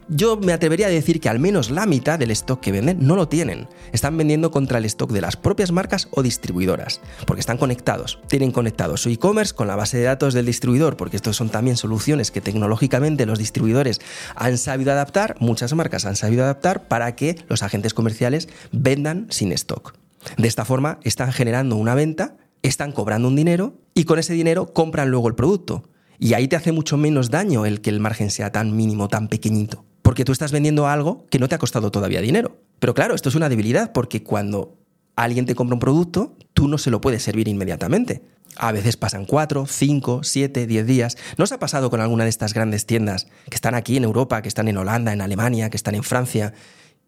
[0.10, 3.16] yo me atrevería a decir que al menos la mitad del stock que venden no
[3.16, 3.68] lo tienen.
[3.92, 8.20] Están vendiendo contra el stock de las propias marcas o distribuidoras, porque están conectados.
[8.28, 11.78] Tienen conectado su e-commerce con la base de datos del distribuidor, porque estos son también
[11.78, 14.02] soluciones que tecnológicamente los distribuidores
[14.36, 19.52] han sabido adaptar, muchas marcas han sabido adaptar para que los agentes comerciales vendan sin
[19.52, 19.94] stock.
[20.38, 24.74] De esta forma están generando una venta, están cobrando un dinero y con ese dinero
[24.74, 25.84] compran luego el producto.
[26.18, 29.30] Y ahí te hace mucho menos daño el que el margen sea tan mínimo, tan
[29.30, 32.58] pequeñito porque tú estás vendiendo algo que no te ha costado todavía dinero.
[32.80, 34.76] Pero claro, esto es una debilidad porque cuando
[35.16, 38.24] alguien te compra un producto, tú no se lo puedes servir inmediatamente.
[38.56, 41.16] A veces pasan 4, 5, 7, 10 días.
[41.38, 44.42] ¿No os ha pasado con alguna de estas grandes tiendas que están aquí en Europa,
[44.42, 46.56] que están en Holanda, en Alemania, que están en Francia,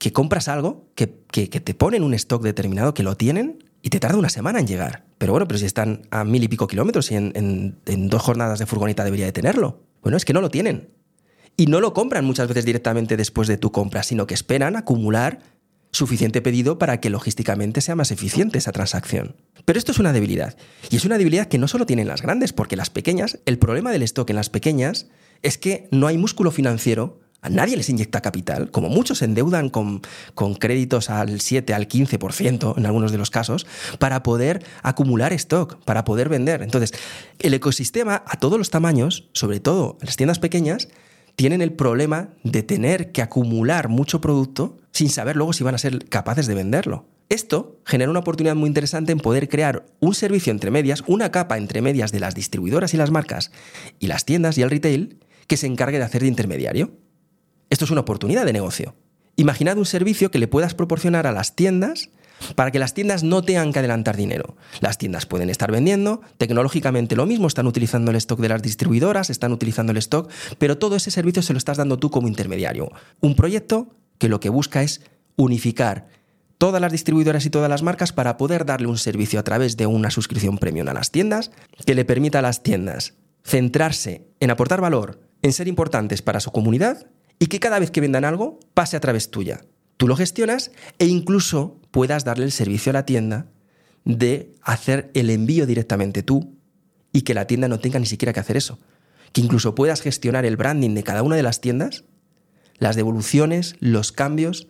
[0.02, 4.18] que compras algo, que, te ponen un stock determinado, que lo tienen y te tarda
[4.18, 5.06] una semana en llegar?
[5.20, 8.66] Pero bueno, pero si están a mil y pico kilómetros y en dos jornadas de
[8.66, 9.84] furgoneta debería de tenerlo.
[10.02, 10.90] Bueno, es que no lo tienen.
[11.56, 15.44] Y no lo compran muchas veces directamente después de tu compra, sino que esperan acumular
[15.92, 19.36] suficiente pedido para que logísticamente sea más eficiente esa transacción.
[19.66, 20.58] Pero esto es una debilidad.
[20.90, 23.92] Y es una debilidad que no solo tienen las grandes, porque las pequeñas, el problema
[23.92, 25.10] del stock en las pequeñas
[25.44, 29.70] es que no hay músculo financiero, a nadie les inyecta capital, como muchos se endeudan
[29.70, 30.02] con,
[30.60, 33.66] créditos al 7, al 15% en algunos de los casos,
[34.00, 36.62] para poder acumular stock, para poder vender.
[36.62, 36.94] Entonces,
[37.40, 40.88] el ecosistema a todos los tamaños, sobre todo las tiendas pequeñas,
[41.36, 45.80] tienen el problema de tener que acumular mucho producto sin saber luego si van a
[45.80, 47.08] ser capaces de venderlo.
[47.30, 51.58] Esto genera una oportunidad muy interesante en poder crear un servicio entre medias, una capa
[51.58, 53.52] entre medias de las distribuidoras y las marcas
[54.00, 56.92] y las tiendas y el retail que se encargue de hacer de intermediario.
[57.72, 58.96] Esto es una oportunidad de negocio.
[59.38, 62.10] Imaginad un servicio que le puedas proporcionar a las tiendas
[62.56, 64.58] para que las tiendas no tengan que adelantar dinero.
[64.82, 69.30] Las tiendas pueden estar vendiendo, tecnológicamente lo mismo, están utilizando el stock de las distribuidoras,
[69.30, 72.92] están utilizando el stock, pero todo ese servicio se lo estás dando tú como intermediario.
[73.22, 75.00] Un proyecto que lo que busca es
[75.38, 76.10] unificar
[76.58, 79.88] todas las distribuidoras y todas las marcas para poder darle un servicio a través de
[79.88, 81.52] una suscripción premium a las tiendas
[81.86, 83.14] que le permita a las tiendas
[83.46, 87.08] centrarse en aportar valor, en ser importantes para su comunidad
[87.42, 89.62] y que cada vez que vendan algo pase a través tuya.
[89.98, 93.48] Tú lo gestionas e incluso puedas darle el servicio a la tienda
[94.06, 96.56] de hacer el envío directamente tú
[97.12, 98.78] y que la tienda no tenga ni siquiera que hacer eso.
[99.34, 102.04] Que incluso puedas gestionar el branding de cada una de las tiendas,
[102.78, 104.68] las devoluciones, los cambios.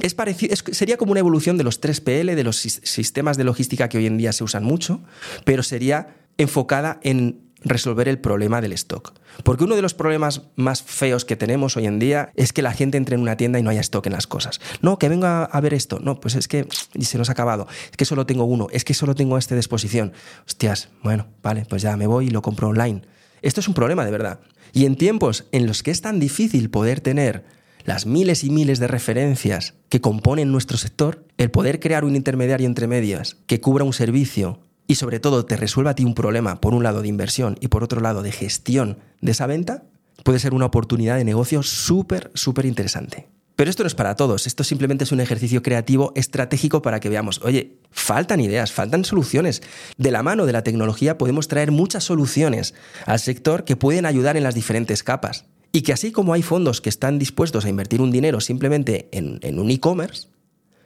[0.00, 3.98] Es parecido, sería como una evolución de los 3PL, de los sistemas de logística que
[3.98, 5.00] hoy en día se usan mucho,
[5.44, 9.12] pero sería enfocada en resolver el problema del stock.
[9.42, 12.72] Porque uno de los problemas más feos que tenemos hoy en día es que la
[12.72, 14.60] gente entre en una tienda y no haya stock en las cosas.
[14.82, 15.98] No, que venga a ver esto.
[16.00, 16.66] No, pues es que
[17.00, 17.66] se nos ha acabado.
[17.90, 18.68] Es que solo tengo uno.
[18.70, 20.12] Es que solo tengo este de exposición.
[20.46, 23.02] Hostias, bueno, vale, pues ya me voy y lo compro online.
[23.42, 24.40] Esto es un problema de verdad.
[24.72, 27.44] Y en tiempos en los que es tan difícil poder tener
[27.84, 32.66] las miles y miles de referencias que componen nuestro sector, el poder crear un intermediario
[32.66, 36.60] entre medias que cubra un servicio y sobre todo te resuelva a ti un problema,
[36.60, 39.84] por un lado de inversión y por otro lado de gestión de esa venta,
[40.24, 43.28] puede ser una oportunidad de negocio súper, súper interesante.
[43.54, 47.08] Pero esto no es para todos, esto simplemente es un ejercicio creativo estratégico para que
[47.08, 49.62] veamos, oye, faltan ideas, faltan soluciones.
[49.96, 52.74] De la mano de la tecnología podemos traer muchas soluciones
[53.04, 55.44] al sector que pueden ayudar en las diferentes capas.
[55.70, 59.38] Y que así como hay fondos que están dispuestos a invertir un dinero simplemente en,
[59.42, 60.28] en un e-commerce,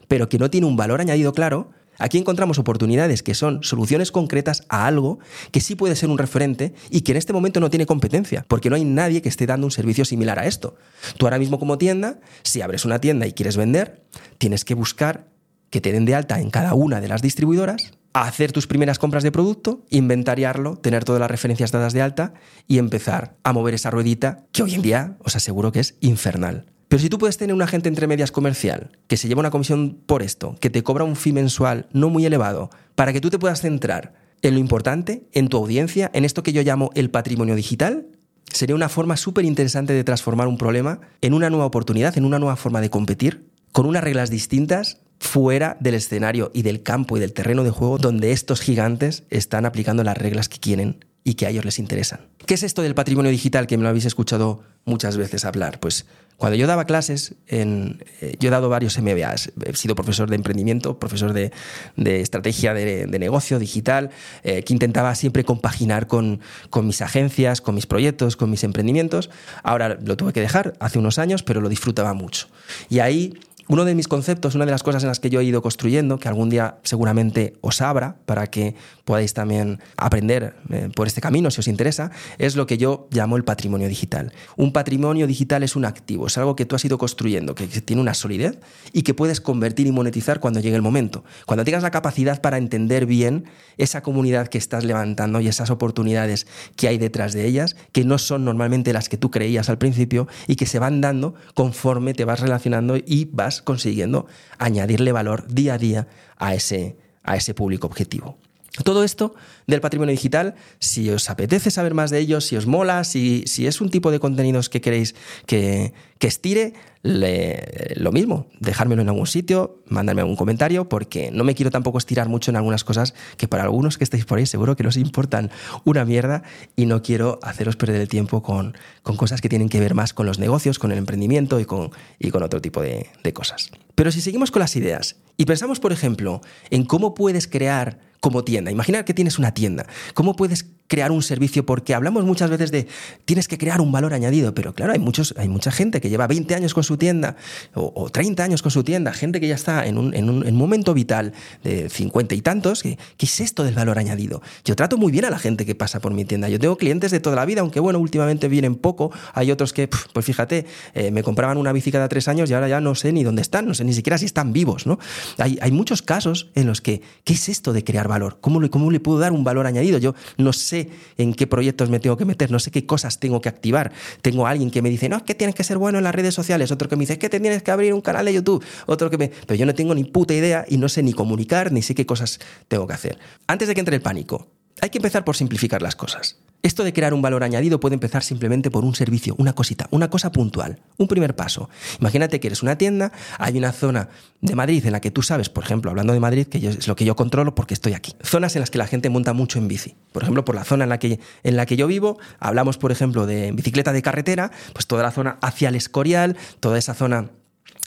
[0.08, 4.64] pero que no tiene un valor añadido claro, Aquí encontramos oportunidades que son soluciones concretas
[4.68, 5.18] a algo
[5.50, 8.70] que sí puede ser un referente y que en este momento no tiene competencia, porque
[8.70, 10.76] no hay nadie que esté dando un servicio similar a esto.
[11.16, 14.02] Tú ahora mismo como tienda, si abres una tienda y quieres vender,
[14.38, 15.28] tienes que buscar
[15.70, 19.22] que te den de alta en cada una de las distribuidoras, hacer tus primeras compras
[19.22, 22.34] de producto, inventariarlo, tener todas las referencias dadas de alta
[22.66, 26.71] y empezar a mover esa ruedita que hoy en día os aseguro que es infernal.
[26.92, 30.02] Pero si tú puedes tener un agente entre medias comercial que se lleva una comisión
[30.04, 33.38] por esto, que te cobra un fee mensual no muy elevado, para que tú te
[33.38, 37.54] puedas centrar en lo importante, en tu audiencia, en esto que yo llamo el patrimonio
[37.54, 38.08] digital,
[38.52, 42.38] sería una forma súper interesante de transformar un problema en una nueva oportunidad, en una
[42.38, 47.20] nueva forma de competir, con unas reglas distintas fuera del escenario y del campo y
[47.20, 51.46] del terreno de juego donde estos gigantes están aplicando las reglas que quieren y que
[51.46, 52.20] a ellos les interesan.
[52.46, 55.78] ¿Qué es esto del patrimonio digital que me lo habéis escuchado muchas veces hablar?
[55.80, 60.28] Pues cuando yo daba clases, en, eh, yo he dado varios MBAs, he sido profesor
[60.28, 61.52] de emprendimiento, profesor de,
[61.96, 64.10] estrategia de, negocio digital,
[64.42, 69.30] eh, que intentaba siempre compaginar con, con, mis agencias, con mis proyectos, con mis emprendimientos.
[69.62, 72.48] Ahora lo tuve que dejar hace unos años, pero lo disfrutaba mucho.
[72.88, 73.38] Y ahí
[73.72, 76.18] Uno de mis conceptos, una de las cosas en las que yo he ido construyendo,
[76.18, 78.74] que algún día seguramente os abra para que
[79.06, 83.38] podáis también aprender eh, por este camino si os interesa, es lo que yo llamo
[83.38, 84.34] el patrimonio digital.
[84.58, 88.02] Un patrimonio digital es un activo, es algo que tú has ido construyendo, que tiene
[88.02, 88.58] una solidez
[88.92, 91.24] y que puedes convertir y monetizar cuando llegue el momento.
[91.46, 93.46] Cuando tengas la capacidad para entender bien
[93.78, 96.46] esa comunidad que estás levantando y esas oportunidades
[96.76, 100.28] que hay detrás de ellas, que no son normalmente las que tú creías al principio
[100.46, 104.26] y que se van dando conforme te vas relacionando y vas consiguiendo
[104.58, 108.38] añadirle valor día a día a ese, a ese público objetivo.
[108.84, 109.34] Todo esto
[109.66, 113.66] del patrimonio digital, si os apetece saber más de ello, si os mola, si, si
[113.66, 115.14] es un tipo de contenidos que queréis
[115.44, 121.70] que, estire, lo mismo, dejármelo en algún sitio, mandarme algún comentario, porque no me quiero
[121.70, 124.84] tampoco estirar mucho en algunas cosas que para algunos que estáis por ahí seguro que
[124.84, 125.50] nos importan
[125.84, 126.42] una mierda
[126.74, 130.14] y no quiero haceros perder el tiempo con, con cosas que tienen que ver más
[130.14, 133.70] con los negocios, con el emprendimiento y con, y con otro tipo de cosas.
[133.94, 138.44] Pero si seguimos con las ideas y pensamos, por ejemplo, en cómo puedes crear como
[138.44, 138.70] tienda.
[138.70, 139.84] Imaginar que tienes una tienda.
[140.14, 141.66] ¿Cómo puedes crear un servicio?
[141.66, 142.86] Porque hablamos muchas veces de
[143.24, 146.28] tienes que crear un valor añadido, pero claro, hay, muchos, hay mucha gente que lleva
[146.28, 147.34] 20 años con su tienda
[147.74, 150.94] o, 30 años con su tienda, gente que ya está en un, en un, momento
[150.94, 151.32] vital
[151.64, 152.84] de 50 y tantos.
[152.84, 154.40] ¿Qué, ¿Qué es esto del valor añadido?
[154.64, 156.48] Yo trato muy bien a la gente que pasa por mi tienda.
[156.48, 159.10] Yo tengo clientes de toda la vida, aunque bueno, últimamente vienen poco.
[159.34, 162.68] Hay otros que, pues fíjate, eh, me compraban una bici cada tres años y ahora
[162.68, 164.86] ya no sé ni dónde están, no sé ni siquiera si están vivos.
[164.86, 165.00] ¿no?
[165.38, 168.38] Hay, hay muchos casos en los que, ¿qué es esto de crear valor?
[168.40, 169.98] ¿Cómo le, ¿Cómo le puedo dar un valor añadido?
[169.98, 173.40] Yo no sé en qué proyectos me tengo que meter, no sé qué cosas tengo
[173.40, 173.92] que activar.
[174.20, 176.34] Tengo alguien que me dice, no, es que tienes que ser bueno en las redes
[176.34, 178.64] sociales, otro que me dice, es que te tienes que abrir un canal de YouTube,
[178.86, 179.28] otro que me...
[179.28, 182.06] Pero yo no tengo ni puta idea y no sé ni comunicar, ni sé qué
[182.06, 182.38] cosas
[182.68, 183.18] tengo que hacer.
[183.46, 184.46] Antes de que entre el pánico,
[184.82, 186.38] hay que empezar por simplificar las cosas.
[186.64, 190.10] Esto de crear un valor añadido puede empezar simplemente por un servicio, una cosita, una
[190.10, 191.70] cosa puntual, un primer paso.
[192.00, 194.08] Imagínate que eres una tienda, hay una zona
[194.40, 196.96] de Madrid en la que tú sabes, por ejemplo, hablando de Madrid, que es lo
[196.96, 198.16] que yo controlo porque estoy aquí.
[198.24, 199.94] Zonas en las que la gente monta mucho en bici.
[200.10, 202.90] Por ejemplo, por la zona en la que, en la que yo vivo, hablamos, por
[202.90, 207.30] ejemplo, de bicicleta de carretera, pues toda la zona hacia el Escorial, toda esa zona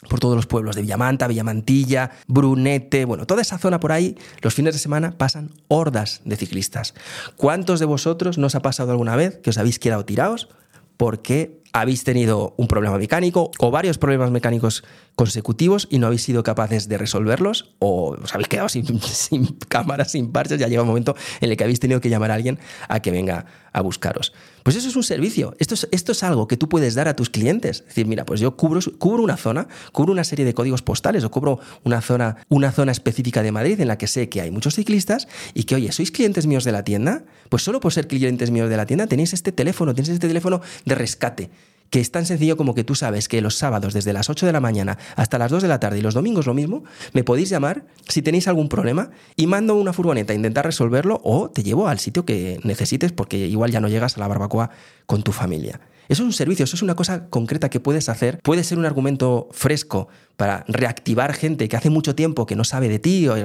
[0.10, 4.54] por todos los pueblos de Villamanta, Villamantilla, Brunete, bueno, toda esa zona por ahí, los
[4.54, 6.94] fines de semana pasan hordas de ciclistas.
[7.36, 10.50] ¿Cuántos de vosotros nos ha pasado alguna vez que os habéis quedado tirados
[10.98, 16.42] porque habéis tenido un problema mecánico o varios problemas mecánicos consecutivos y no habéis sido
[16.42, 18.86] capaces de resolverlos o os habéis quedado sin,
[19.68, 22.36] cámaras, sin parches, ya llega un momento en el que habéis tenido que llamar a
[22.36, 24.32] alguien a que venga a buscaros.
[24.64, 27.16] Pues eso es un servicio, esto es, esto es algo que tú puedes dar a
[27.16, 27.82] tus clientes.
[27.82, 31.26] Es decir, mira, pues yo cubro, cubro una zona, cubro una serie de códigos postales
[31.26, 34.50] o cubro una zona, una zona específica de Madrid en la que sé que hay
[34.50, 37.26] muchos ciclistas y que, oye, ¿sois clientes míos de la tienda?
[37.50, 40.62] Pues solo por ser clientes míos de la tienda tenéis este teléfono, tenéis este teléfono
[40.86, 41.50] de rescate
[41.96, 44.52] que es tan sencillo como que tú sabes que los sábados desde las 8 de
[44.52, 46.84] la mañana hasta las 2 de la tarde y los domingos lo mismo,
[47.14, 51.50] me podéis llamar si tenéis algún problema y mando una furgoneta a intentar resolverlo o
[51.50, 54.72] te llevo al sitio que necesites porque igual ya no llegas a la barbacoa
[55.06, 55.80] con tu familia.
[56.08, 58.40] Eso es un servicio, eso es una cosa concreta que puedes hacer.
[58.42, 62.90] Puede ser un argumento fresco para reactivar gente que hace mucho tiempo que no sabe
[62.90, 63.36] de ti o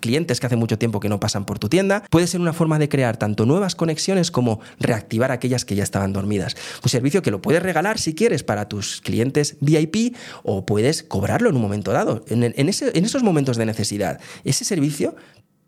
[0.00, 2.02] clientes que hace mucho tiempo que no pasan por tu tienda.
[2.10, 6.12] Puede ser una forma de crear tanto nuevas conexiones como reactivar aquellas que ya estaban
[6.12, 6.56] dormidas.
[6.82, 11.48] Un servicio que lo puedes regalar si quieres para tus clientes VIP o puedes cobrarlo
[11.48, 12.24] en un momento dado.
[12.28, 15.14] En, en esos momentos de necesidad, ese servicio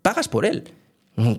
[0.01, 0.73] pagas por él.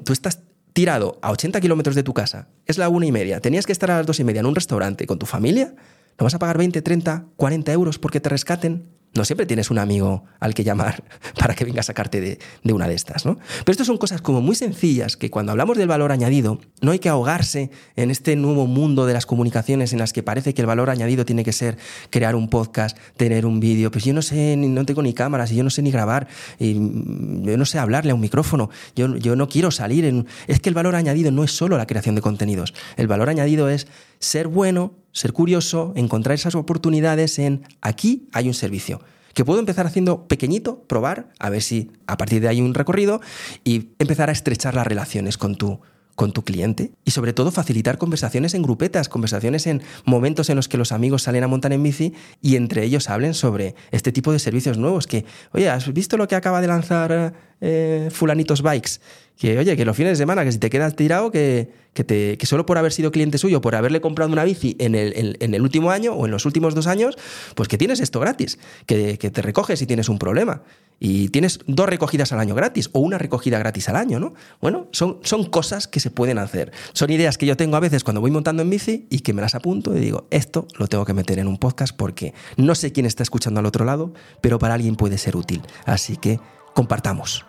[0.04, 0.40] Tú estás
[0.76, 3.90] tirado a 80 kilómetros de tu casa, es la una y media, tenías que estar
[3.90, 5.74] a las dos y media en un restaurante con tu familia,
[6.18, 8.86] ¿no vas a pagar 20, 30, 40 euros porque te rescaten?
[9.14, 11.02] No siempre tienes un amigo al que llamar
[11.38, 12.38] para que venga a sacarte de,
[12.72, 13.38] una de estas, ¿no?
[13.64, 16.98] Pero estas son cosas como muy sencillas que cuando hablamos del valor añadido, no hay
[16.98, 20.66] que ahogarse en este nuevo mundo de las comunicaciones en las que parece que el
[20.66, 21.78] valor añadido tiene que ser
[22.10, 23.90] crear un podcast, tener un vídeo.
[23.90, 26.28] Pues yo no sé, no tengo ni cámaras y yo no sé ni grabar,
[26.58, 30.26] y yo no sé hablarle a un micrófono, yo, yo no quiero salir en...
[30.46, 33.68] Es que el valor añadido no es solo la creación de contenidos, el valor añadido
[33.68, 33.86] es
[34.18, 39.00] ser bueno, ser curioso, encontrar esas oportunidades en aquí hay un servicio
[39.36, 43.20] que puedo empezar haciendo pequeñito, probar, a ver si a partir de ahí un recorrido
[43.64, 45.80] y empezar a estrechar las relaciones con tu,
[46.16, 50.66] con tu cliente y sobre todo facilitar conversaciones en grupetas, conversaciones en momentos en los
[50.66, 54.32] que los amigos salen a montar en bici y entre ellos hablen sobre este tipo
[54.32, 59.00] de servicios nuevos que, oye, ¿has visto lo que acaba de lanzar eh, fulanitos bikes,
[59.38, 62.64] que oye, que los fines de semana, que si te quedas tirado, que, que, solo
[62.64, 65.90] por haber sido cliente suyo, por haberle comprado una bici en el, en, el, último
[65.90, 67.16] año o en los últimos dos años,
[67.54, 70.62] pues que tienes esto gratis, que, que, te recoges si tienes un problema.
[70.98, 74.32] Y tienes dos recogidas al año gratis o una recogida gratis al año, ¿no?
[74.62, 76.72] Bueno, son, son cosas que se pueden hacer.
[76.94, 79.42] Son ideas que yo tengo a veces cuando voy montando en bici y que me
[79.42, 82.92] las apunto y digo, esto lo tengo que meter en un podcast porque no sé
[82.92, 85.60] quién está escuchando al otro lado, pero para alguien puede ser útil.
[85.84, 86.40] Así que
[86.76, 87.44] compartamos.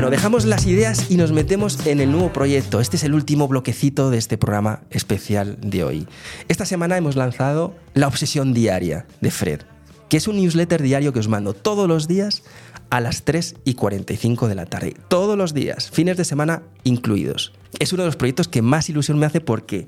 [0.00, 2.80] Bueno, dejamos las ideas y nos metemos en el nuevo proyecto.
[2.80, 6.08] Este es el último bloquecito de este programa especial de hoy.
[6.48, 9.60] Esta semana hemos lanzado La Obsesión Diaria de Fred,
[10.08, 12.44] que es un newsletter diario que os mando todos los días
[12.88, 14.96] a las 3 y 45 de la tarde.
[15.08, 17.52] Todos los días, fines de semana incluidos.
[17.78, 19.86] Es uno de los proyectos que más ilusión me hace porque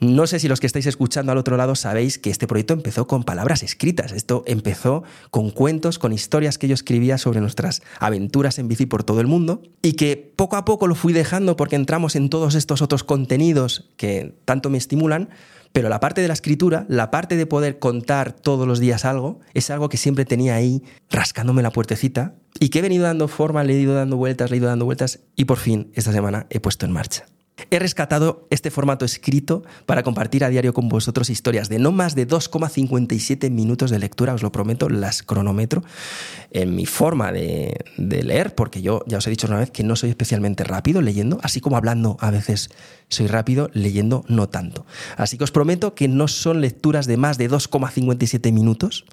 [0.00, 3.06] no sé si los que estáis escuchando al otro lado sabéis que este proyecto empezó
[3.06, 4.12] con palabras escritas.
[4.12, 9.04] Esto empezó con cuentos, con historias que yo escribía sobre nuestras aventuras en bici por
[9.04, 12.54] todo el mundo y que poco a poco lo fui dejando porque entramos en todos
[12.54, 15.28] estos otros contenidos que tanto me estimulan.
[15.72, 19.38] Pero la parte de la escritura, la parte de poder contar todos los días algo,
[19.52, 23.62] es algo que siempre tenía ahí rascándome la puertecita y que he venido dando forma,
[23.64, 26.46] le he ido dando vueltas, le he ido dando vueltas y por fin esta semana
[26.48, 27.26] he puesto en marcha.
[27.70, 32.14] He rescatado este formato escrito para compartir a diario con vosotros historias de no más
[32.14, 35.82] de 2,57 minutos de lectura, os lo prometo, las cronometro
[36.50, 39.96] en mi forma de, leer, porque yo ya os he dicho una vez que no
[39.96, 42.70] soy especialmente rápido leyendo, así como hablando a veces
[43.08, 44.86] soy rápido, leyendo no tanto.
[45.16, 49.04] Así que os prometo que no son lecturas de más de 2,57 minutos,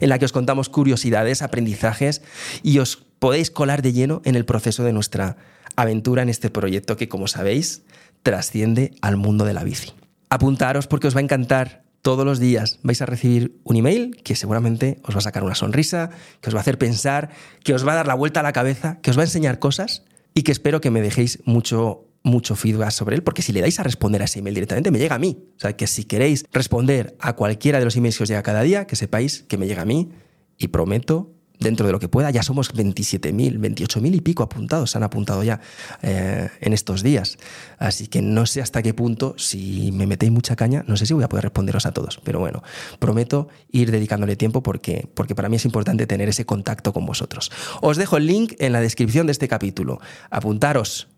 [0.00, 2.22] en la que os contamos curiosidades, aprendizajes
[2.62, 5.36] y os podéis colar de lleno en el proceso de nuestra
[5.76, 7.82] aventura en este proyecto que, como sabéis,
[8.22, 9.92] trasciende al mundo de la bici.
[10.30, 11.84] Apuntaros porque os va a encantar.
[12.02, 15.54] Todos los días vais a recibir un email que seguramente os va a sacar una
[15.54, 16.10] sonrisa,
[16.42, 17.30] que os va a hacer pensar,
[17.62, 19.58] que os va a dar la vuelta a la cabeza, que os va a enseñar
[19.58, 20.02] cosas
[20.34, 23.78] y que espero que me dejéis mucho mucho feedback sobre él, porque si le dais
[23.78, 25.44] a responder a ese email directamente, me llega a mí.
[25.56, 28.62] O sea, que si queréis responder a cualquiera de los emails que os llega cada
[28.62, 30.10] día, que sepáis que me llega a mí
[30.56, 32.30] y prometo dentro de lo que pueda.
[32.30, 35.60] Ya somos 27.000, 28.000 y pico apuntados, se han apuntado ya
[36.02, 37.38] eh, en estos días.
[37.78, 41.14] Así que no sé hasta qué punto, si me metéis mucha caña, no sé si
[41.14, 42.20] voy a poder responderos a todos.
[42.24, 42.62] Pero bueno,
[42.98, 47.50] prometo ir dedicándole tiempo porque, porque para mí es importante tener ese contacto con vosotros.
[47.80, 50.00] Os dejo el link en la descripción de este capítulo.
[50.30, 51.08] Apuntaros,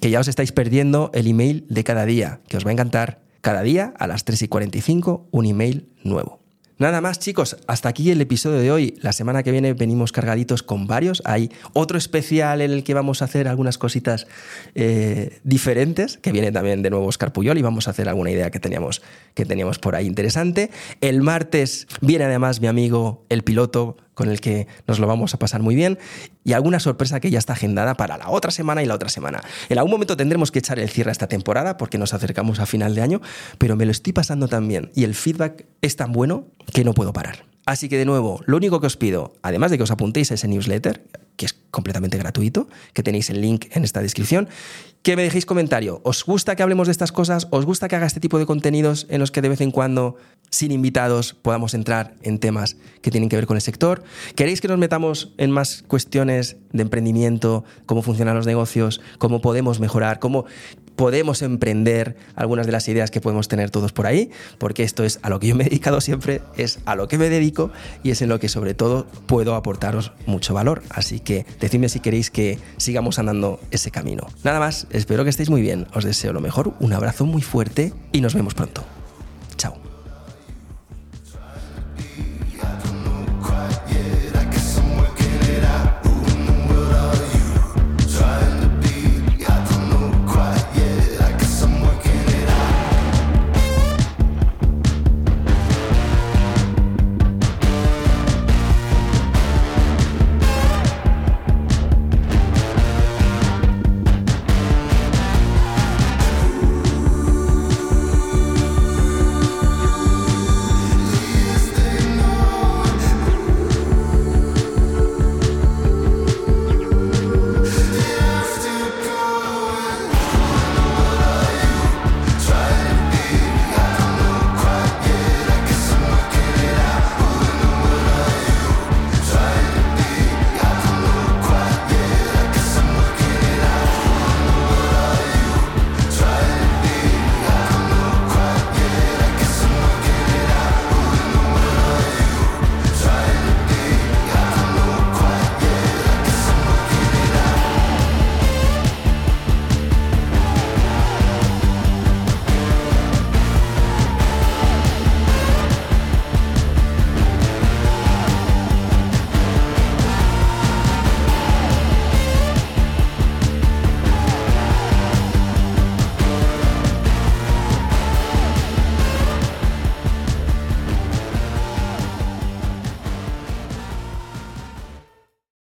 [0.00, 3.24] que ya os estáis perdiendo el email de cada día, que os va a encantar.
[3.40, 6.45] Cada día a las 3 y 45 un email nuevo.
[6.78, 8.98] Nada más chicos, hasta aquí el episodio de hoy.
[9.00, 11.22] La semana que viene venimos cargaditos con varios.
[11.24, 14.26] Hay otro especial en el que vamos a hacer algunas cositas
[14.74, 18.50] eh, diferentes, que viene también de nuevo Oscar Puyol y vamos a hacer alguna idea
[18.50, 19.00] que teníamos,
[19.32, 20.70] que teníamos por ahí interesante.
[21.00, 25.38] El martes viene además mi amigo el piloto con el que nos lo vamos a
[25.38, 25.98] pasar muy bien
[26.42, 29.42] y alguna sorpresa que ya está agendada para la otra semana y la otra semana.
[29.68, 32.66] En algún momento tendremos que echar el cierre a esta temporada porque nos acercamos a
[32.66, 33.20] final de año,
[33.58, 36.94] pero me lo estoy pasando tan bien y el feedback es tan bueno que no
[36.94, 37.44] puedo parar.
[37.66, 40.34] Así que de nuevo, lo único que os pido, además de que os apuntéis a
[40.34, 41.02] ese newsletter,
[41.36, 44.48] que es completamente gratuito, que tenéis el link en esta descripción,
[45.02, 46.00] que me dejéis comentario.
[46.04, 47.48] ¿Os gusta que hablemos de estas cosas?
[47.50, 50.16] ¿Os gusta que haga este tipo de contenidos en los que de vez en cuando,
[50.48, 54.04] sin invitados, podamos entrar en temas que tienen que ver con el sector?
[54.36, 59.80] ¿Queréis que nos metamos en más cuestiones de emprendimiento, cómo funcionan los negocios, cómo podemos
[59.80, 60.46] mejorar, cómo
[60.96, 65.18] podemos emprender algunas de las ideas que podemos tener todos por ahí, porque esto es
[65.22, 67.70] a lo que yo me he dedicado siempre, es a lo que me dedico
[68.02, 70.82] y es en lo que sobre todo puedo aportaros mucho valor.
[70.90, 74.26] Así que decidme si queréis que sigamos andando ese camino.
[74.42, 77.92] Nada más, espero que estéis muy bien, os deseo lo mejor, un abrazo muy fuerte
[78.12, 78.84] y nos vemos pronto.